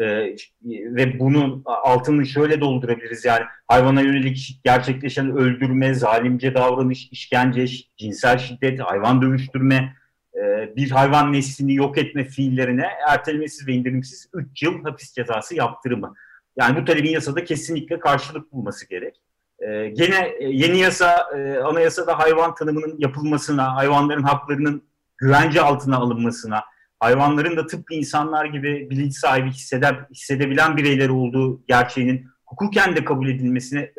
Ee, 0.01 0.37
ve 0.65 1.19
bunun 1.19 1.63
altını 1.65 2.27
şöyle 2.27 2.61
doldurabiliriz 2.61 3.25
yani 3.25 3.43
hayvana 3.69 4.01
yönelik 4.01 4.61
gerçekleşen 4.65 5.37
öldürme, 5.37 5.95
zalimce 5.95 6.55
davranış, 6.55 7.09
işkence, 7.13 7.67
cinsel 7.97 8.39
şiddet, 8.39 8.81
hayvan 8.81 9.23
dövüştürme, 9.23 9.97
e, 10.35 10.73
bir 10.77 10.91
hayvan 10.91 11.33
neslini 11.33 11.75
yok 11.75 11.99
etme 11.99 12.25
fiillerine 12.25 12.87
ertelemesiz 13.09 13.69
ve 13.69 13.73
indirimsiz 13.73 14.31
3 14.35 14.63
yıl 14.63 14.85
hapis 14.85 15.13
cezası 15.15 15.55
yaptırımı. 15.55 16.15
Yani 16.57 16.81
bu 16.81 16.85
talebin 16.85 17.11
yasada 17.11 17.45
kesinlikle 17.45 17.99
karşılık 17.99 18.53
bulması 18.53 18.89
gerek. 18.89 19.21
Ee, 19.61 19.89
gene 19.89 20.35
e, 20.39 20.49
yeni 20.49 20.79
yasa, 20.79 21.27
e, 21.37 21.59
anayasada 21.59 22.19
hayvan 22.19 22.55
tanımının 22.55 22.95
yapılmasına, 22.99 23.77
hayvanların 23.77 24.23
haklarının 24.23 24.83
güvence 25.19 25.61
altına 25.61 25.97
alınmasına, 25.97 26.65
hayvanların 27.01 27.57
da 27.57 27.67
tıpkı 27.67 27.95
insanlar 27.95 28.45
gibi 28.45 28.91
bilinç 28.91 29.15
sahibi 29.15 29.51
hissede, 29.51 29.91
hissedebilen 30.11 30.77
bireyler 30.77 31.09
olduğu 31.09 31.67
gerçeğinin 31.67 32.27
hukuken 32.47 32.97
de 32.97 33.05
kabul 33.05 33.29
edilmesine 33.29 33.81
e, 33.81 33.91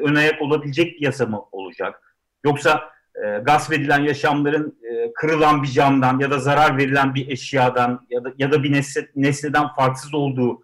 ön 0.00 0.14
ayak 0.14 0.42
olabilecek 0.42 1.00
bir 1.00 1.06
yasa 1.06 1.26
mı 1.26 1.40
olacak? 1.52 2.16
Yoksa 2.44 2.90
e, 3.24 3.38
gasp 3.38 3.72
edilen 3.72 4.00
yaşamların 4.00 4.78
e, 4.82 5.12
kırılan 5.12 5.62
bir 5.62 5.68
camdan 5.68 6.18
ya 6.18 6.30
da 6.30 6.38
zarar 6.38 6.76
verilen 6.76 7.14
bir 7.14 7.28
eşyadan 7.28 8.06
ya 8.10 8.24
da 8.24 8.32
ya 8.38 8.52
da 8.52 8.62
bir 8.62 8.72
nesne, 8.72 9.06
nesneden 9.16 9.68
farksız 9.76 10.14
olduğu 10.14 10.62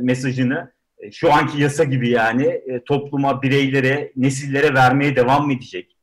mesajını 0.00 0.72
şu 1.12 1.32
anki 1.32 1.62
yasa 1.62 1.84
gibi 1.84 2.10
yani 2.10 2.46
e, 2.46 2.84
topluma, 2.84 3.42
bireylere, 3.42 4.12
nesillere 4.16 4.74
vermeye 4.74 5.16
devam 5.16 5.50
edecek. 5.50 5.96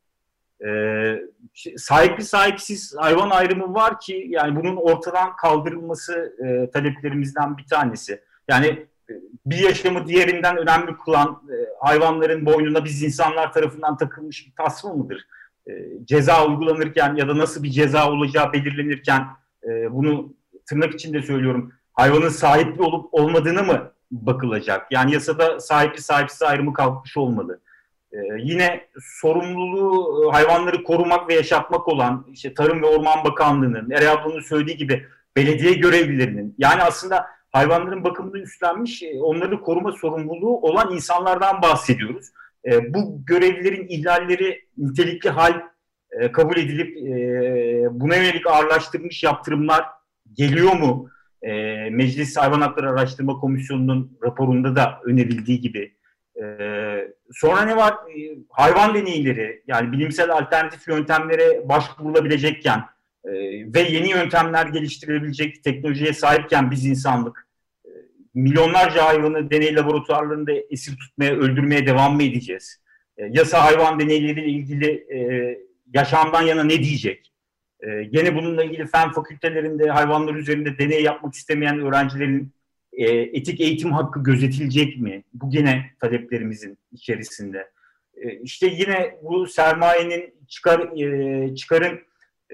E, 0.66 0.70
sahipli 1.77 2.24
sahipsiz 2.24 2.96
hayvan 2.98 3.30
ayrımı 3.30 3.74
var 3.74 4.00
ki 4.00 4.25
yani 4.30 4.56
bunun 4.56 4.75
ortadan 4.75 5.36
kaldırılması 5.36 6.36
e, 6.46 6.72
taleplerimizden 6.72 7.58
bir 7.58 7.66
tanesi. 7.66 8.22
Yani 8.48 8.68
e, 9.10 9.13
bir 9.46 9.58
yaşamı 9.58 10.08
diğerinden 10.08 10.58
önemli 10.58 10.98
kılan 10.98 11.42
e, 11.50 11.56
hayvanların 11.80 12.46
boynuna 12.46 12.86
biz 12.86 13.04
insanlar 13.04 13.54
tarafından 13.54 13.98
takılmış 13.98 14.48
bir 14.48 14.54
tasma 14.63 14.94
mıdır? 14.94 15.27
E, 15.68 15.72
ceza 16.06 16.48
uygulanırken 16.48 17.16
ya 17.16 17.27
da 17.27 17.38
nasıl 17.38 17.63
bir 17.63 17.70
ceza 17.70 18.12
olacağı 18.12 18.54
belirlenirken 18.54 19.27
e, 19.63 19.94
bunu 19.94 20.34
tırnak 20.66 20.94
içinde 20.94 21.22
söylüyorum 21.22 21.74
hayvanın 21.94 22.30
sahipli 22.30 22.82
olup 22.82 23.13
olmadığını 23.13 23.63
mı 23.63 23.92
bakılacak. 24.12 24.88
Yani 24.92 25.14
yasada 25.14 25.60
sahipli 25.60 26.02
sahipsiz 26.02 26.42
ayrımı 26.42 26.74
kalkmış 26.74 27.18
olmalı. 27.18 27.60
Ee, 28.12 28.18
yine 28.40 28.88
sorumluluğu 29.02 30.26
e, 30.26 30.32
hayvanları 30.32 30.84
korumak 30.84 31.30
ve 31.30 31.34
yaşatmak 31.34 31.88
olan 31.88 32.26
işte 32.32 32.54
Tarım 32.54 32.82
ve 32.82 32.86
Orman 32.86 33.24
Bakanlığı'nın, 33.24 33.92
Ere 33.92 34.10
ablanın 34.10 34.42
söylediği 34.42 34.78
gibi 34.78 35.06
belediye 35.36 35.74
görevlilerinin 35.74 36.56
yani 36.58 36.84
aslında 36.84 37.26
hayvanların 37.52 38.04
bakımını 38.04 38.39
üstlenmiş, 38.39 39.04
e, 39.04 39.20
onları 39.22 39.62
koruma 39.62 39.91
sorumluluğu 39.91 40.58
olan 40.62 40.93
insanlardan 40.93 41.62
bahsediyoruz. 41.62 42.28
E, 42.65 42.93
bu 42.93 43.26
görevlilerin 43.26 43.88
ihlalleri 43.88 44.65
nitelikli 44.78 45.30
hal 45.30 45.62
e, 46.12 46.32
kabul 46.32 46.58
edilip 46.58 46.98
e, 46.98 48.00
buna 48.00 48.15
yönelik 48.15 48.48
ağırlaştırılmış 48.48 49.24
yaptırımlar 49.24 49.86
geliyor 50.34 50.74
mu? 50.74 51.10
E, 51.41 51.52
Meclis 51.89 52.38
Hayvan 52.38 52.62
Hakları 52.62 52.89
Araştırma 52.89 53.39
Komisyonu'nun 53.39 54.17
raporunda 54.23 54.76
da 54.76 55.00
önerildiği 55.06 55.62
gibi. 55.62 55.97
E, 56.41 56.43
sonra 57.34 57.62
ne 57.62 57.78
var? 57.78 57.93
E, 57.93 58.38
hayvan 58.50 58.95
deneyleri 58.95 59.63
yani 59.67 59.91
bilimsel 59.91 60.32
alternatif 60.32 60.88
yöntemlere 60.88 61.69
başvurulabilecekken 61.69 62.84
e, 63.26 63.32
ve 63.73 63.80
yeni 63.80 64.10
yöntemler 64.10 64.65
geliştirilebilecek 64.65 65.63
teknolojiye 65.63 66.13
sahipken 66.13 66.71
biz 66.71 66.86
insanlık 66.86 67.47
e, 67.86 67.89
milyonlarca 68.34 69.06
hayvanı 69.06 69.52
deney 69.52 69.76
laboratuvarlarında 69.76 70.52
esir 70.69 70.97
tutmaya, 70.97 71.36
öldürmeye 71.36 71.88
devam 71.88 72.15
mı 72.15 72.23
edeceğiz? 72.23 72.82
E, 73.17 73.26
yasa 73.32 73.65
hayvan 73.65 74.00
deneyleriyle 74.00 74.47
ilgili 74.47 74.91
e, 74.91 75.19
yaşamdan 75.93 76.41
yana 76.41 76.63
ne 76.63 76.84
diyecek? 76.84 77.34
E, 77.80 78.04
gene 78.04 78.36
bununla 78.36 78.63
ilgili 78.63 78.88
fen 78.88 79.12
fakültelerinde 79.12 79.90
hayvanlar 79.90 80.36
üzerinde 80.36 80.78
deney 80.78 81.04
yapmak 81.04 81.34
istemeyen 81.34 81.80
öğrencilerin 81.80 82.54
e, 82.94 83.12
etik 83.12 83.62
eğitim 83.62 83.92
hakkı 83.92 84.24
gözetilecek 84.24 84.98
mi? 84.98 85.24
Bu 85.34 85.50
gene 85.50 85.86
taleplerimizin 86.00 86.78
içerisinde. 86.92 87.72
E, 88.16 88.40
işte 88.40 88.68
yine 88.68 89.18
bu 89.24 89.48
sermayenin 89.48 90.36
çıkar 90.48 90.80
e, 91.02 91.56
çıkarın 91.56 92.00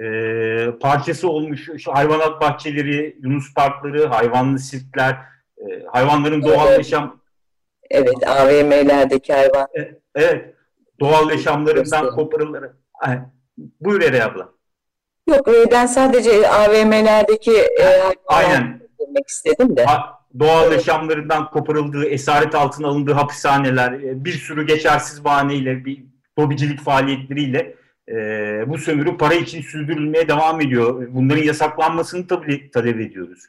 e, 0.02 0.80
parçası 0.80 1.30
olmuş 1.30 1.70
şu 1.78 1.94
hayvanat 1.94 2.42
bahçeleri, 2.42 3.18
Yunus 3.22 3.54
parkları, 3.54 4.06
hayvanlı 4.06 4.60
sirkler, 4.60 5.18
e, 5.58 5.84
hayvanların 5.92 6.44
doğal 6.44 6.68
evet. 6.68 6.78
yaşam 6.78 7.24
Evet, 7.92 8.28
AVM'lerdeki 8.28 9.34
hayvan. 9.34 9.68
E, 9.78 10.00
evet, 10.16 10.56
doğal 11.00 11.30
yaşamlarından 11.30 12.10
koparılır. 12.10 12.72
Buyur 13.58 14.02
Ere 14.02 14.24
abla. 14.24 14.50
Yok 15.30 15.48
e, 15.48 15.72
ben 15.72 15.86
sadece 15.86 16.50
AVM'lerdeki 16.50 17.58
e, 17.58 17.86
Aynen. 18.28 18.82
demek 19.00 19.28
istedim 19.28 19.78
de. 19.78 19.86
Doğal 20.40 20.72
yaşamlarından 20.72 21.50
koparıldığı, 21.50 22.06
esaret 22.06 22.56
altına 22.56 22.88
alındığı 22.88 23.14
hapishaneler, 23.14 23.92
e, 23.92 24.26
bir 24.26 24.32
sürü 24.32 24.68
geçersiz 24.68 25.24
bahaneyle, 25.24 25.86
bir 25.86 26.04
lobicilik 26.40 26.82
faaliyetleriyle 26.82 27.76
e, 28.10 28.16
bu 28.68 28.78
sömürü 28.78 29.18
para 29.18 29.34
için 29.34 29.62
sürdürülmeye 29.62 30.28
devam 30.28 30.62
ediyor. 30.62 31.08
Bunların 31.10 31.44
yasaklanmasını 31.44 32.28
tabii 32.28 32.72
talep 32.72 33.00
ediyoruz. 33.00 33.46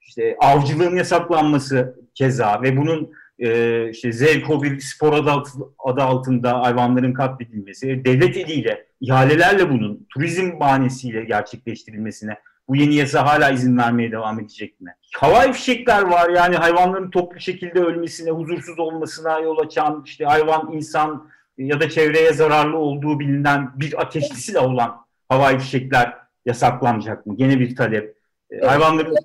İşte 0.00 0.36
avcılığın 0.40 0.96
yasaklanması 0.96 1.98
keza 2.14 2.62
ve 2.62 2.76
bunun 2.76 3.12
e, 3.38 3.90
işte 3.90 4.12
zevk 4.12 4.48
hobi 4.48 4.80
spor 4.80 5.12
adı, 5.12 5.42
adı 5.78 6.02
altında 6.02 6.60
hayvanların 6.60 7.12
katledilmesi, 7.12 8.04
devlet 8.04 8.36
eliyle, 8.36 8.86
ihalelerle 9.00 9.70
bunun 9.70 10.06
turizm 10.14 10.60
bahanesiyle 10.60 11.24
gerçekleştirilmesine 11.24 12.38
bu 12.68 12.76
yeni 12.76 12.94
yasa 12.94 13.26
hala 13.26 13.50
izin 13.50 13.78
vermeye 13.78 14.12
devam 14.12 14.40
edecek 14.40 14.80
mi? 14.80 14.94
Havai 15.16 15.52
fişekler 15.52 16.02
var 16.02 16.30
yani 16.30 16.56
hayvanların 16.56 17.10
toplu 17.10 17.40
şekilde 17.40 17.80
ölmesine, 17.80 18.30
huzursuz 18.30 18.78
olmasına 18.78 19.38
yol 19.38 19.58
açan 19.58 20.02
işte 20.06 20.24
hayvan, 20.24 20.72
insan 20.72 21.30
ya 21.58 21.80
da 21.80 21.90
çevreye 21.90 22.32
zararlı 22.32 22.76
olduğu 22.76 23.20
bilinen 23.20 23.70
bir 23.74 24.00
ateşli 24.00 24.36
silah 24.36 24.64
olan 24.64 24.96
havai 25.28 25.58
fişekler 25.58 26.14
yasaklanacak 26.46 27.26
mı? 27.26 27.36
Gene 27.36 27.60
bir 27.60 27.76
talep. 27.76 28.16
Evet. 28.50 28.66
Hayvanların 28.66 29.16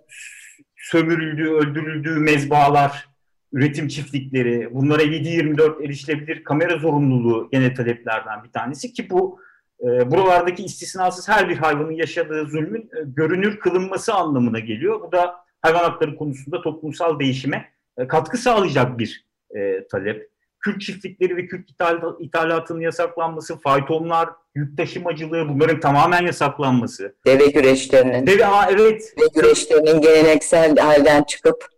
sömürüldüğü, 0.75 1.49
öldürüldüğü 1.49 2.19
mezbahalar 2.19 3.12
üretim 3.53 3.87
çiftlikleri, 3.87 4.73
bunlara 4.73 5.03
7-24 5.03 5.85
erişilebilir 5.85 6.43
kamera 6.43 6.77
zorunluluğu 6.77 7.49
gene 7.51 7.73
taleplerden 7.73 8.43
bir 8.43 8.51
tanesi 8.51 8.93
ki 8.93 9.09
bu 9.09 9.39
e, 9.81 10.11
buralardaki 10.11 10.63
istisnasız 10.63 11.29
her 11.29 11.49
bir 11.49 11.57
hayvanın 11.57 11.91
yaşadığı 11.91 12.45
zulmün 12.45 12.81
e, 12.81 13.03
görünür 13.05 13.59
kılınması 13.59 14.13
anlamına 14.13 14.59
geliyor. 14.59 15.01
Bu 15.01 15.11
da 15.11 15.35
hayvan 15.61 15.83
hakları 15.83 16.15
konusunda 16.15 16.61
toplumsal 16.61 17.19
değişime 17.19 17.69
e, 17.97 18.07
katkı 18.07 18.37
sağlayacak 18.37 18.99
bir 18.99 19.25
e, 19.55 19.87
talep. 19.87 20.33
Kürt 20.59 20.81
çiftlikleri 20.81 21.37
ve 21.37 21.45
Kürt 21.47 21.69
ithal, 21.69 22.01
ithalatının 22.19 22.81
yasaklanması, 22.81 23.59
faytonlar, 23.59 24.29
yük 24.55 24.77
taşımacılığı 24.77 25.49
bunların 25.49 25.79
tamamen 25.79 26.25
yasaklanması. 26.25 27.15
Deve 27.25 27.45
güreşlerinin. 27.45 28.27
Deve, 28.27 28.45
aa, 28.45 28.67
evet. 28.71 29.13
Deve 29.19 29.27
güreşlerinin 29.35 30.01
geleneksel 30.01 30.75
halden 30.77 31.23
çıkıp 31.23 31.72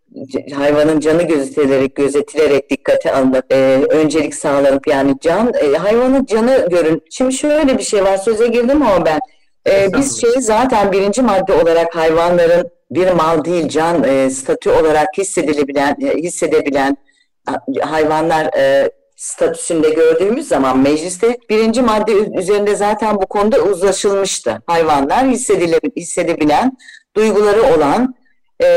hayvanın 0.53 0.99
canı 0.99 1.23
gözetilerek, 1.23 1.95
gözetilerek 1.95 2.69
dikkate 2.69 3.13
alınıp 3.13 3.53
e, 3.53 3.81
öncelik 3.89 4.35
sağlanıp 4.35 4.87
yani 4.87 5.15
can 5.21 5.53
e, 5.53 5.77
hayvanın 5.77 6.25
canı 6.25 6.67
görün. 6.69 7.03
Şimdi 7.11 7.33
şöyle 7.33 7.77
bir 7.77 7.83
şey 7.83 8.03
var 8.03 8.17
söze 8.17 8.47
girdim 8.47 8.81
ama 8.81 9.05
ben 9.05 9.19
e, 9.67 9.93
biz 9.93 10.21
şey 10.21 10.41
zaten 10.41 10.91
birinci 10.91 11.21
madde 11.21 11.53
olarak 11.53 11.95
hayvanların 11.95 12.69
bir 12.91 13.11
mal 13.11 13.45
değil 13.45 13.67
can 13.67 14.03
e, 14.03 14.29
statü 14.29 14.69
olarak 14.69 15.07
hissedilebilen 15.17 15.95
e, 16.01 16.15
hissedebilen 16.17 16.97
hayvanlar 17.81 18.45
e, 18.57 18.91
statüsünde 19.15 19.89
gördüğümüz 19.89 20.47
zaman 20.47 20.79
mecliste 20.79 21.37
birinci 21.49 21.81
madde 21.81 22.11
üzerinde 22.11 22.75
zaten 22.75 23.15
bu 23.15 23.25
konuda 23.25 23.61
uzlaşılmıştı. 23.61 24.61
Hayvanlar 24.67 25.25
hissedebilen, 25.95 26.77
duyguları 27.15 27.63
olan 27.63 28.15
e, 28.63 28.67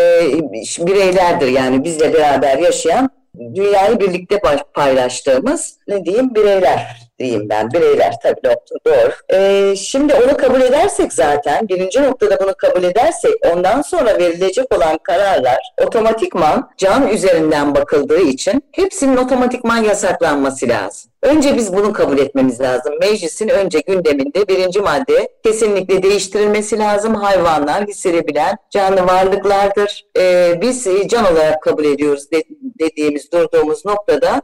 bireylerdir 0.78 1.48
yani 1.48 1.84
bizle 1.84 2.14
beraber 2.14 2.58
yaşayan 2.58 3.10
dünyayı 3.54 4.00
birlikte 4.00 4.40
paylaştığımız 4.74 5.78
ne 5.88 6.04
diyeyim 6.04 6.34
bireyler 6.34 7.07
diyeyim 7.18 7.48
ben. 7.48 7.70
Bireyler 7.72 8.14
tabii 8.22 8.40
doktor 8.44 8.76
doğru. 8.86 9.12
Ee, 9.32 9.76
şimdi 9.76 10.14
onu 10.14 10.36
kabul 10.36 10.60
edersek 10.60 11.12
zaten 11.12 11.68
birinci 11.68 12.02
noktada 12.02 12.40
bunu 12.40 12.54
kabul 12.54 12.82
edersek 12.82 13.34
ondan 13.52 13.82
sonra 13.82 14.18
verilecek 14.18 14.74
olan 14.74 14.98
kararlar 15.02 15.58
otomatikman 15.86 16.70
can 16.76 17.08
üzerinden 17.08 17.74
bakıldığı 17.74 18.20
için 18.20 18.62
hepsinin 18.72 19.16
otomatikman 19.16 19.76
yasaklanması 19.76 20.68
lazım. 20.68 21.10
Önce 21.22 21.56
biz 21.56 21.76
bunu 21.76 21.92
kabul 21.92 22.18
etmemiz 22.18 22.60
lazım. 22.60 22.94
Meclisin 23.00 23.48
önce 23.48 23.80
gündeminde 23.80 24.48
birinci 24.48 24.80
madde 24.80 25.28
kesinlikle 25.44 26.02
değiştirilmesi 26.02 26.78
lazım. 26.78 27.14
Hayvanlar 27.14 27.86
hissedebilen 27.86 28.56
canlı 28.70 29.06
varlıklardır. 29.06 30.04
Ee, 30.18 30.58
biz 30.60 30.86
can 31.06 31.32
olarak 31.32 31.62
kabul 31.62 31.84
ediyoruz 31.84 32.30
de, 32.32 32.42
dediğimiz 32.80 33.32
durduğumuz 33.32 33.86
noktada 33.86 34.42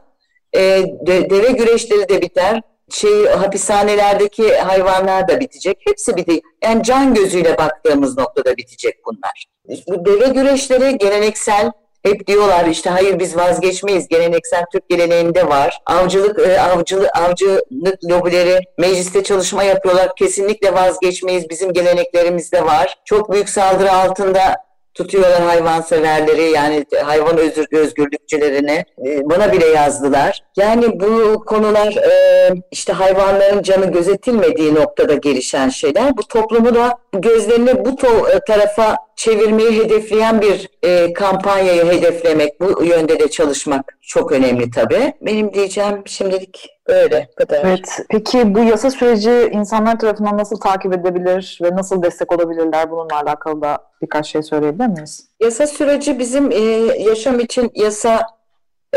e, 0.55 0.83
de, 1.07 1.29
deve 1.29 1.51
güreşleri 1.51 2.09
de 2.09 2.21
biter. 2.21 2.61
Şey, 2.91 3.25
hapishanelerdeki 3.25 4.55
hayvanlar 4.55 5.27
da 5.27 5.39
bitecek. 5.39 5.77
Hepsi 5.87 6.17
bitecek. 6.17 6.43
Yani 6.63 6.83
can 6.83 7.13
gözüyle 7.13 7.57
baktığımız 7.57 8.17
noktada 8.17 8.57
bitecek 8.57 8.95
bunlar. 9.05 9.45
Bu 9.87 10.05
deve 10.05 10.27
güreşleri 10.27 10.97
geleneksel 10.97 11.71
hep 12.05 12.27
diyorlar 12.27 12.65
işte 12.65 12.89
hayır 12.89 13.19
biz 13.19 13.37
vazgeçmeyiz. 13.37 14.07
Geleneksel 14.07 14.65
Türk 14.71 14.89
geleneğinde 14.89 15.47
var. 15.47 15.77
Avcılık, 15.85 16.39
e, 16.39 16.61
avcılık, 16.61 17.17
avcılık 17.17 18.03
lobileri 18.11 18.59
mecliste 18.77 19.23
çalışma 19.23 19.63
yapıyorlar. 19.63 20.15
Kesinlikle 20.15 20.73
vazgeçmeyiz. 20.73 21.49
Bizim 21.49 21.73
geleneklerimizde 21.73 22.65
var. 22.65 22.95
Çok 23.05 23.31
büyük 23.31 23.49
saldırı 23.49 23.91
altında 23.91 24.55
tutuyorlar 24.95 25.41
hayvanseverleri 25.41 26.51
yani 26.51 26.85
hayvan 27.03 27.37
özgür, 27.37 27.67
özgürlükçülerini 27.71 28.85
e, 29.05 29.29
bana 29.29 29.51
bile 29.51 29.65
yazdılar. 29.65 30.43
Yani 30.57 30.99
bu 30.99 31.45
konular 31.45 31.93
e, 31.95 32.51
işte 32.71 32.93
hayvanların 32.93 33.61
canı 33.61 33.91
gözetilmediği 33.91 34.75
noktada 34.75 35.13
gelişen 35.13 35.69
şeyler. 35.69 36.17
Bu 36.17 36.23
toplumu 36.27 36.75
da 36.75 36.97
gözlerini 37.13 37.85
bu 37.85 37.89
e, 38.29 38.39
tarafa 38.47 38.95
çevirmeyi 39.15 39.83
hedefleyen 39.83 40.41
bir 40.41 40.69
e, 40.83 41.13
kampanyayı 41.13 41.85
hedeflemek, 41.85 42.61
bu 42.61 42.83
yönde 42.83 43.19
de 43.19 43.29
çalışmak 43.29 43.97
çok 44.01 44.31
önemli 44.31 44.71
tabii. 44.71 45.13
Benim 45.21 45.53
diyeceğim 45.53 46.01
şimdilik 46.05 46.69
öyle 46.85 47.29
kadar. 47.37 47.65
Evet. 47.65 47.99
Peki 48.09 48.55
bu 48.55 48.59
yasa 48.59 48.91
süreci 48.91 49.49
insanlar 49.53 49.99
tarafından 49.99 50.37
nasıl 50.37 50.59
takip 50.59 50.93
edebilir 50.93 51.59
ve 51.63 51.75
nasıl 51.75 52.03
destek 52.03 52.31
olabilirler? 52.31 52.91
Bununla 52.91 53.21
alakalı 53.21 53.61
da 53.61 53.77
birkaç 54.01 54.27
şey 54.27 54.43
söyleyebilir 54.43 54.87
miyiz? 54.87 55.29
Yasa 55.39 55.67
süreci 55.67 56.19
bizim 56.19 56.51
e, 56.51 56.59
yaşam 56.99 57.39
için 57.39 57.71
yasa 57.75 58.21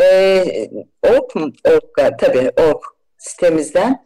e, 0.01 0.45
org 1.03 1.35
mu? 1.35 1.53
Tabii 2.19 2.51
org 2.57 2.81
sitemizden 3.19 4.05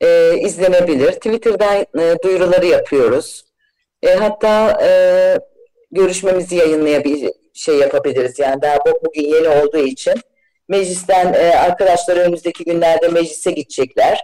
e, 0.00 0.38
izlenebilir. 0.38 1.12
Twitter'dan 1.12 1.86
e, 2.00 2.22
duyuruları 2.24 2.66
yapıyoruz. 2.66 3.45
E, 4.06 4.14
hatta 4.14 4.78
e, 4.82 4.90
görüşmemizi 5.90 6.56
yayınlayabilir 6.56 7.32
şey 7.56 7.78
yapabiliriz. 7.78 8.38
Yani 8.38 8.62
daha 8.62 8.76
bu, 8.86 9.00
bugün 9.04 9.22
yeni 9.22 9.48
olduğu 9.48 9.78
için 9.78 10.14
meclisten 10.68 11.32
e, 11.32 11.56
arkadaşlar 11.56 12.16
önümüzdeki 12.16 12.64
günlerde 12.64 13.08
meclise 13.08 13.50
gidecekler. 13.50 14.20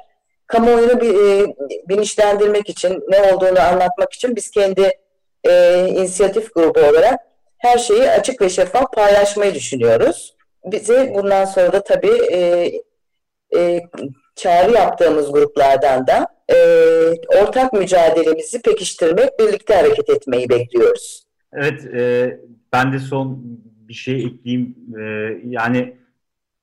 Kamuoyunu 0.47 1.01
bir, 1.01 1.15
e, 1.15 1.55
bilinçlendirmek 1.89 2.69
için, 2.69 3.05
ne 3.09 3.33
olduğunu 3.33 3.61
anlatmak 3.61 4.13
için 4.13 4.37
biz 4.37 4.51
kendi 4.51 4.91
e, 5.45 5.85
inisiyatif 5.89 6.55
grubu 6.55 6.81
olarak 6.81 7.21
her 7.59 7.79
şeyi 7.79 8.11
açık 8.11 8.43
ve 8.43 8.49
şeffaf 8.49 8.93
paylaşmayı 8.93 9.55
düşünüyoruz. 9.55 10.37
Bize 10.65 11.15
bundan 11.15 11.45
sonra 11.45 11.73
da 11.73 11.85
tabii 11.85 12.23
e, 12.33 12.71
e, 13.57 13.81
çağrı 14.37 14.73
yaptığımız 14.73 15.33
gruplardan 15.33 16.07
da 16.07 16.27
e, 16.49 16.57
ortak 17.43 17.73
mücadelemizi 17.73 18.63
pekiştirmek, 18.63 19.39
birlikte 19.39 19.75
hareket 19.75 20.11
etmeyi 20.11 20.49
bekliyoruz. 20.49 21.27
Evet, 21.53 21.85
e, 21.95 22.41
ben 22.73 22.93
de 22.93 22.99
son 22.99 23.43
bir 23.89 23.95
şey 23.95 24.25
ekleyeyim. 24.25 24.77
E, 24.99 25.03
yani 25.45 25.97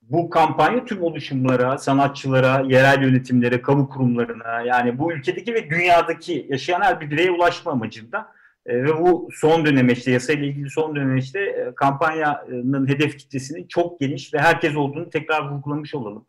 bu 0.01 0.29
kampanya 0.29 0.85
tüm 0.85 1.03
oluşumlara, 1.03 1.77
sanatçılara, 1.77 2.63
yerel 2.67 3.01
yönetimlere, 3.03 3.61
kamu 3.61 3.89
kurumlarına 3.89 4.61
yani 4.61 4.99
bu 4.99 5.13
ülkedeki 5.13 5.53
ve 5.53 5.69
dünyadaki 5.69 6.47
yaşayan 6.49 6.81
her 6.81 7.01
bir 7.01 7.11
bireye 7.11 7.31
ulaşma 7.31 7.71
amacında 7.71 8.27
e, 8.65 8.83
ve 8.83 8.99
bu 8.99 9.29
son 9.33 9.65
dönemeçte, 9.65 10.11
yasayla 10.11 10.45
ilgili 10.45 10.69
son 10.69 10.95
dönemeçte 10.95 11.39
e, 11.39 11.75
kampanyanın 11.75 12.87
hedef 12.87 13.17
kitlesinin 13.17 13.67
çok 13.67 13.99
geniş 13.99 14.33
ve 14.33 14.39
herkes 14.39 14.75
olduğunu 14.75 15.09
tekrar 15.09 15.51
vurgulamış 15.51 15.95
olalım. 15.95 16.25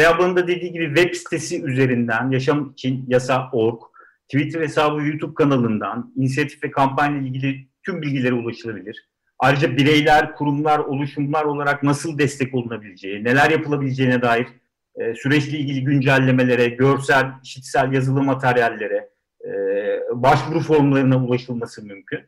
Ablanın 0.00 0.36
da 0.36 0.48
dediği 0.48 0.72
gibi 0.72 0.86
web 0.86 1.14
sitesi 1.14 1.64
üzerinden 1.64 2.30
Yaşam 2.30 2.70
için 2.70 3.04
Yasa.org, 3.08 3.80
Twitter 4.28 4.60
hesabı 4.60 5.02
YouTube 5.02 5.34
kanalından 5.34 6.12
inisiyatif 6.16 6.64
ve 6.64 6.70
kampanya 6.70 7.18
ile 7.18 7.28
ilgili 7.28 7.68
tüm 7.82 8.02
bilgilere 8.02 8.34
ulaşılabilir. 8.34 9.08
Ayrıca 9.38 9.76
bireyler, 9.76 10.34
kurumlar, 10.34 10.78
oluşumlar 10.78 11.44
olarak 11.44 11.82
nasıl 11.82 12.18
destek 12.18 12.54
olunabileceği, 12.54 13.24
neler 13.24 13.50
yapılabileceğine 13.50 14.22
dair 14.22 14.46
e, 14.96 15.14
süreçle 15.14 15.58
ilgili 15.58 15.84
güncellemelere, 15.84 16.68
görsel, 16.68 17.26
işitsel, 17.42 17.92
yazılı 17.92 18.22
materyallere, 18.22 19.08
e, 19.44 19.50
başvuru 20.12 20.60
formlarına 20.60 21.24
ulaşılması 21.24 21.84
mümkün. 21.84 22.18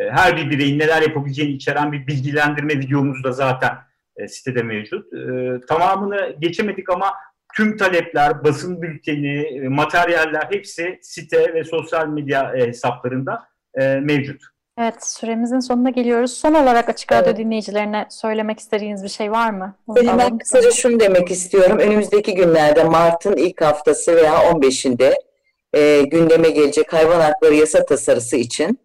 E, 0.00 0.10
her 0.10 0.36
bir 0.36 0.50
bireyin 0.50 0.78
neler 0.78 1.02
yapabileceğini 1.02 1.52
içeren 1.52 1.92
bir 1.92 2.06
bilgilendirme 2.06 2.74
videomuz 2.78 3.24
da 3.24 3.32
zaten 3.32 3.72
e, 4.16 4.28
sitede 4.28 4.62
mevcut. 4.62 5.12
E, 5.12 5.20
tamamını 5.68 6.36
geçemedik 6.38 6.90
ama 6.90 7.12
tüm 7.56 7.76
talepler, 7.76 8.44
basın 8.44 8.82
bülteni, 8.82 9.42
e, 9.42 9.68
materyaller 9.68 10.46
hepsi 10.50 10.98
site 11.02 11.54
ve 11.54 11.64
sosyal 11.64 12.08
medya 12.08 12.52
e, 12.56 12.66
hesaplarında 12.66 13.52
mevcut. 14.00 14.42
Evet, 14.78 15.06
süremizin 15.06 15.60
sonuna 15.60 15.90
geliyoruz. 15.90 16.32
Son 16.32 16.54
olarak 16.54 16.88
Açık 16.88 17.12
Radyo 17.12 17.26
evet. 17.26 17.38
dinleyicilerine 17.38 18.06
söylemek 18.10 18.58
istediğiniz 18.58 19.04
bir 19.04 19.08
şey 19.08 19.30
var 19.30 19.50
mı? 19.50 19.74
Onu 19.86 20.18
ben 20.18 20.38
kısaca 20.38 20.70
şunu 20.70 21.00
demek 21.00 21.30
istiyorum. 21.30 21.78
Önümüzdeki 21.78 22.34
günlerde 22.34 22.84
Mart'ın 22.84 23.36
ilk 23.36 23.60
haftası 23.60 24.16
veya 24.16 24.34
15'inde 24.34 25.14
e, 25.72 26.02
gündeme 26.02 26.50
gelecek 26.50 26.92
hayvan 26.92 27.20
hakları 27.20 27.54
yasa 27.54 27.84
tasarısı 27.84 28.36
için 28.36 28.78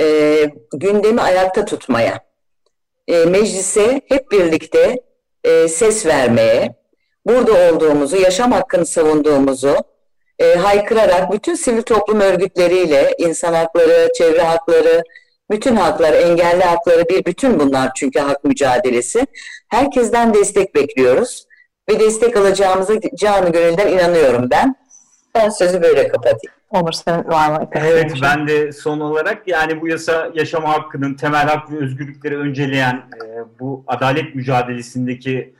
e, 0.00 0.04
gündemi 0.76 1.20
ayakta 1.20 1.64
tutmaya, 1.64 2.20
e, 3.08 3.24
meclise 3.24 4.00
hep 4.08 4.30
birlikte 4.32 4.96
e, 5.44 5.68
ses 5.68 6.06
vermeye, 6.06 6.74
burada 7.26 7.52
olduğumuzu, 7.52 8.16
yaşam 8.16 8.52
hakkını 8.52 8.86
savunduğumuzu 8.86 9.76
e, 10.38 10.54
haykırarak 10.54 11.32
bütün 11.32 11.54
sivil 11.54 11.82
toplum 11.82 12.20
örgütleriyle 12.20 13.14
insan 13.18 13.54
hakları, 13.54 14.08
çevre 14.18 14.42
hakları, 14.42 15.02
bütün 15.50 15.76
haklar, 15.76 16.12
engelli 16.12 16.64
hakları 16.64 17.08
bir 17.08 17.24
bütün 17.24 17.60
bunlar 17.60 17.90
çünkü 17.96 18.18
hak 18.18 18.44
mücadelesi. 18.44 19.26
Herkesten 19.68 20.34
destek 20.34 20.74
bekliyoruz 20.74 21.46
ve 21.90 22.00
destek 22.00 22.36
alacağımıza 22.36 22.94
canı 23.14 23.52
gönülden 23.52 23.88
inanıyorum 23.88 24.50
ben. 24.50 24.74
Ben 25.34 25.48
sözü 25.48 25.82
böyle 25.82 26.08
kapatayım. 26.08 26.57
Onur 26.70 26.92
senin 26.92 27.24
var 27.24 27.50
mı? 27.50 27.68
Evet 27.72 28.12
ben 28.22 28.48
de 28.48 28.72
son 28.72 29.00
olarak 29.00 29.48
yani 29.48 29.80
bu 29.80 29.88
yasa 29.88 30.30
yaşam 30.34 30.64
hakkının 30.64 31.14
temel 31.14 31.46
hak 31.46 31.72
ve 31.72 31.76
özgürlükleri 31.76 32.38
önceleyen 32.38 32.94
e, 32.96 33.26
bu 33.60 33.84
adalet 33.86 34.34
mücadelesindeki 34.34 35.54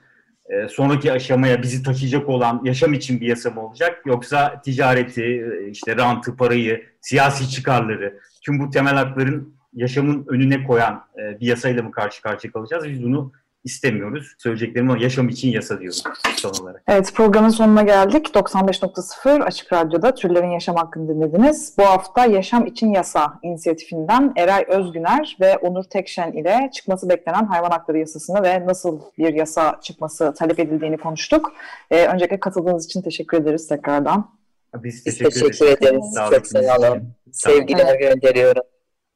e, 0.49 0.69
sonraki 0.69 1.13
aşamaya 1.13 1.63
bizi 1.63 1.83
taşıyacak 1.83 2.29
olan 2.29 2.61
yaşam 2.65 2.93
için 2.95 3.21
bir 3.21 3.27
yasa 3.27 3.51
mı 3.51 3.67
olacak? 3.67 4.03
Yoksa 4.07 4.61
ticareti, 4.65 5.25
e, 5.25 5.71
işte 5.71 5.97
rantı, 5.97 6.37
parayı, 6.37 6.87
siyasi 7.01 7.51
çıkarları, 7.51 8.21
tüm 8.43 8.59
bu 8.59 8.71
temel 8.71 8.95
hakların 8.95 9.55
yaşamın 9.73 10.27
önüne 10.29 10.65
koyan 10.65 11.05
e, 11.19 11.41
bir 11.41 11.47
yasayla 11.47 11.83
mı 11.83 11.91
karşı 11.91 12.23
karşıya 12.23 12.53
kalacağız? 12.53 12.89
Biz 12.89 13.03
bunu 13.03 13.33
istemiyoruz. 13.69 14.35
Söyleyeceklerim 14.39 14.91
ama 14.91 15.03
yaşam 15.03 15.29
için 15.29 15.49
yasa 15.49 15.81
diyorum 15.81 15.99
son 16.37 16.53
olarak. 16.63 16.83
Evet 16.89 17.13
programın 17.15 17.49
sonuna 17.49 17.83
geldik. 17.83 18.31
95.0 18.35 19.43
Açık 19.43 19.73
Radyo'da 19.73 20.15
Türlerin 20.15 20.51
Yaşam 20.51 20.77
Hakkını 20.77 21.09
dinlediniz. 21.09 21.75
Bu 21.79 21.83
hafta 21.85 22.27
Yaşam 22.27 22.67
için 22.67 22.93
Yasa 22.93 23.33
inisiyatifinden 23.43 24.33
Eray 24.37 24.65
Özgüner 24.69 25.37
ve 25.41 25.57
Onur 25.57 25.85
Tekşen 25.85 26.33
ile 26.33 26.71
çıkması 26.75 27.09
beklenen 27.09 27.45
hayvan 27.45 27.71
hakları 27.71 27.99
yasasını 27.99 28.43
ve 28.43 28.67
nasıl 28.67 29.01
bir 29.19 29.35
yasa 29.35 29.81
çıkması 29.83 30.35
talep 30.35 30.59
edildiğini 30.59 30.97
konuştuk. 30.97 31.53
Ee, 31.91 32.07
öncelikle 32.07 32.41
katıldığınız 32.41 32.85
için 32.85 33.03
teşekkür 33.03 33.37
ederiz 33.37 33.69
tekrardan. 33.69 34.31
Biz 34.75 35.05
teşekkür, 35.05 35.27
Biz 35.31 35.35
teşekkür 35.41 35.67
ederiz. 35.67 36.17
ederiz. 36.17 36.31
Çok 36.31 36.47
sağ 36.47 36.77
olun. 36.77 37.09
Sevgiler 37.33 37.99
gönderiyorum. 37.99 38.63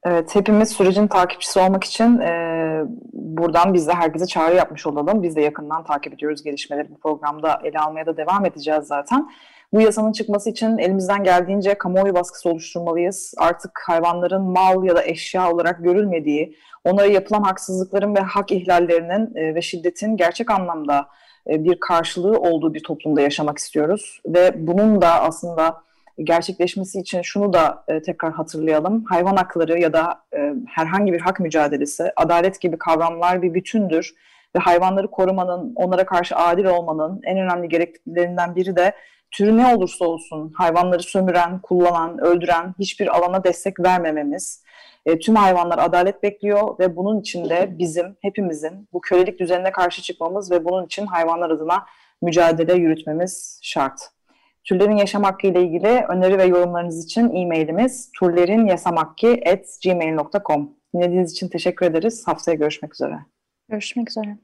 Evet, 0.05 0.35
hepimiz 0.35 0.69
sürecin 0.69 1.07
takipçisi 1.07 1.61
olmak 1.61 1.85
için 1.85 2.19
e, 2.19 2.83
buradan 3.43 3.75
biz 3.75 3.89
de 3.89 3.93
herkese 3.93 4.27
çağrı 4.27 4.55
yapmış 4.55 4.87
olalım. 4.87 5.23
Biz 5.23 5.37
de 5.37 5.41
yakından 5.41 5.85
takip 5.85 6.15
ediyoruz 6.15 6.43
gelişmeleri 6.43 6.91
bu 6.91 6.99
programda 6.99 7.61
ele 7.65 7.79
almaya 7.79 8.07
da 8.07 8.17
devam 8.17 8.47
edeceğiz 8.47 8.85
zaten. 8.85 9.31
Bu 9.73 9.81
yasanın 9.81 10.13
çıkması 10.13 10.51
için 10.51 10.79
elimizden 10.79 11.25
geldiğince 11.25 11.75
kamuoyu 11.75 12.15
baskısı 12.15 12.49
oluşturmalıyız. 12.49 13.35
Artık 13.39 13.81
hayvanların 13.87 14.43
mal 14.43 14.85
ya 14.85 14.97
da 14.97 15.05
eşya 15.05 15.53
olarak 15.53 15.85
görülmediği, 15.85 16.57
onlara 16.85 17.07
yapılan 17.07 17.43
haksızlıkların 17.43 18.17
ve 18.17 18.21
hak 18.21 18.53
ihlallerinin 18.53 19.35
e, 19.35 19.55
ve 19.55 19.63
şiddetin 19.63 20.17
gerçek 20.17 20.51
anlamda 20.51 21.09
e, 21.51 21.65
bir 21.65 21.81
karşılığı 21.81 22.39
olduğu 22.39 22.75
bir 22.75 22.83
toplumda 22.83 23.21
yaşamak 23.21 23.59
istiyoruz. 23.59 24.21
Ve 24.27 24.67
bunun 24.67 25.03
da 25.03 25.23
aslında 25.23 25.83
gerçekleşmesi 26.19 27.01
için 27.01 27.23
şunu 27.23 27.53
da 27.53 27.85
e, 27.89 28.03
tekrar 28.03 28.33
hatırlayalım. 28.33 29.05
Hayvan 29.05 29.37
hakları 29.37 29.81
ya 29.81 29.93
da 29.93 30.23
e, 30.37 30.53
herhangi 30.67 31.13
bir 31.13 31.21
hak 31.21 31.41
mücadelesi, 31.41 32.13
adalet 32.17 32.61
gibi 32.61 32.79
kavramlar 32.79 33.43
bir 33.43 33.55
bütündür 33.55 34.15
ve 34.57 34.61
hayvanları 34.61 35.11
korumanın, 35.11 35.73
onlara 35.77 36.07
karşı 36.07 36.37
adil 36.37 36.65
olmanın 36.65 37.21
en 37.25 37.39
önemli 37.39 37.69
gerekliliklerinden 37.69 38.57
biri 38.57 38.77
de 38.77 38.93
türü 39.31 39.57
ne 39.57 39.75
olursa 39.75 40.05
olsun 40.05 40.53
hayvanları 40.57 41.03
sömüren, 41.03 41.59
kullanan, 41.59 42.19
öldüren 42.19 42.75
hiçbir 42.79 43.17
alana 43.17 43.45
destek 43.45 43.81
vermememiz. 43.81 44.63
E, 45.07 45.19
tüm 45.19 45.37
hayvanlar 45.37 45.79
adalet 45.79 46.23
bekliyor 46.23 46.79
ve 46.79 46.97
bunun 46.97 47.21
için 47.21 47.49
de 47.49 47.79
bizim, 47.79 48.17
hepimizin 48.21 48.89
bu 48.93 49.01
kölelik 49.01 49.41
düzenine 49.41 49.73
karşı 49.73 50.03
çıkmamız 50.03 50.51
ve 50.51 50.65
bunun 50.65 50.87
için 50.87 51.07
hayvanlar 51.07 51.51
adına 51.51 51.87
mücadele 52.23 52.75
yürütmemiz 52.75 53.59
şart. 53.63 54.01
Türlerin 54.65 54.97
yaşam 54.97 55.23
hakkı 55.23 55.47
ile 55.47 55.63
ilgili 55.63 56.05
öneri 56.09 56.39
ve 56.39 56.45
yorumlarınız 56.45 57.05
için 57.05 57.35
e-mailimiz 57.35 58.11
turlerinyasamakki.gmail.com 58.19 60.71
Dinlediğiniz 60.95 61.33
için 61.33 61.49
teşekkür 61.49 61.87
ederiz. 61.87 62.23
Haftaya 62.27 62.55
görüşmek 62.55 62.95
üzere. 62.95 63.19
Görüşmek 63.69 64.11
üzere. 64.11 64.39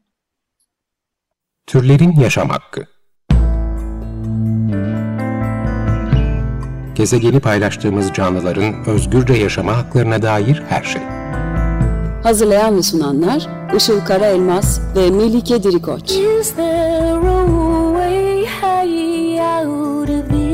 Türlerin 1.66 2.20
yaşam 2.20 2.48
hakkı 2.48 2.86
Gezegeni 6.94 7.40
paylaştığımız 7.40 8.12
canlıların 8.12 8.74
özgürce 8.86 9.34
yaşama 9.34 9.76
haklarına 9.76 10.22
dair 10.22 10.62
her 10.68 10.82
şey. 10.82 11.02
Hazırlayan 12.22 12.76
ve 12.76 12.82
sunanlar 12.82 13.48
Işıl 13.76 14.04
Karaelmaz 14.04 14.80
ve 14.96 15.10
Melike 15.10 15.62
Dirikoç. 15.62 16.10
Is 16.10 16.54
there 16.54 17.28
a 17.28 17.87
high 18.60 19.38
out 19.38 20.10
of 20.10 20.28
the 20.28 20.47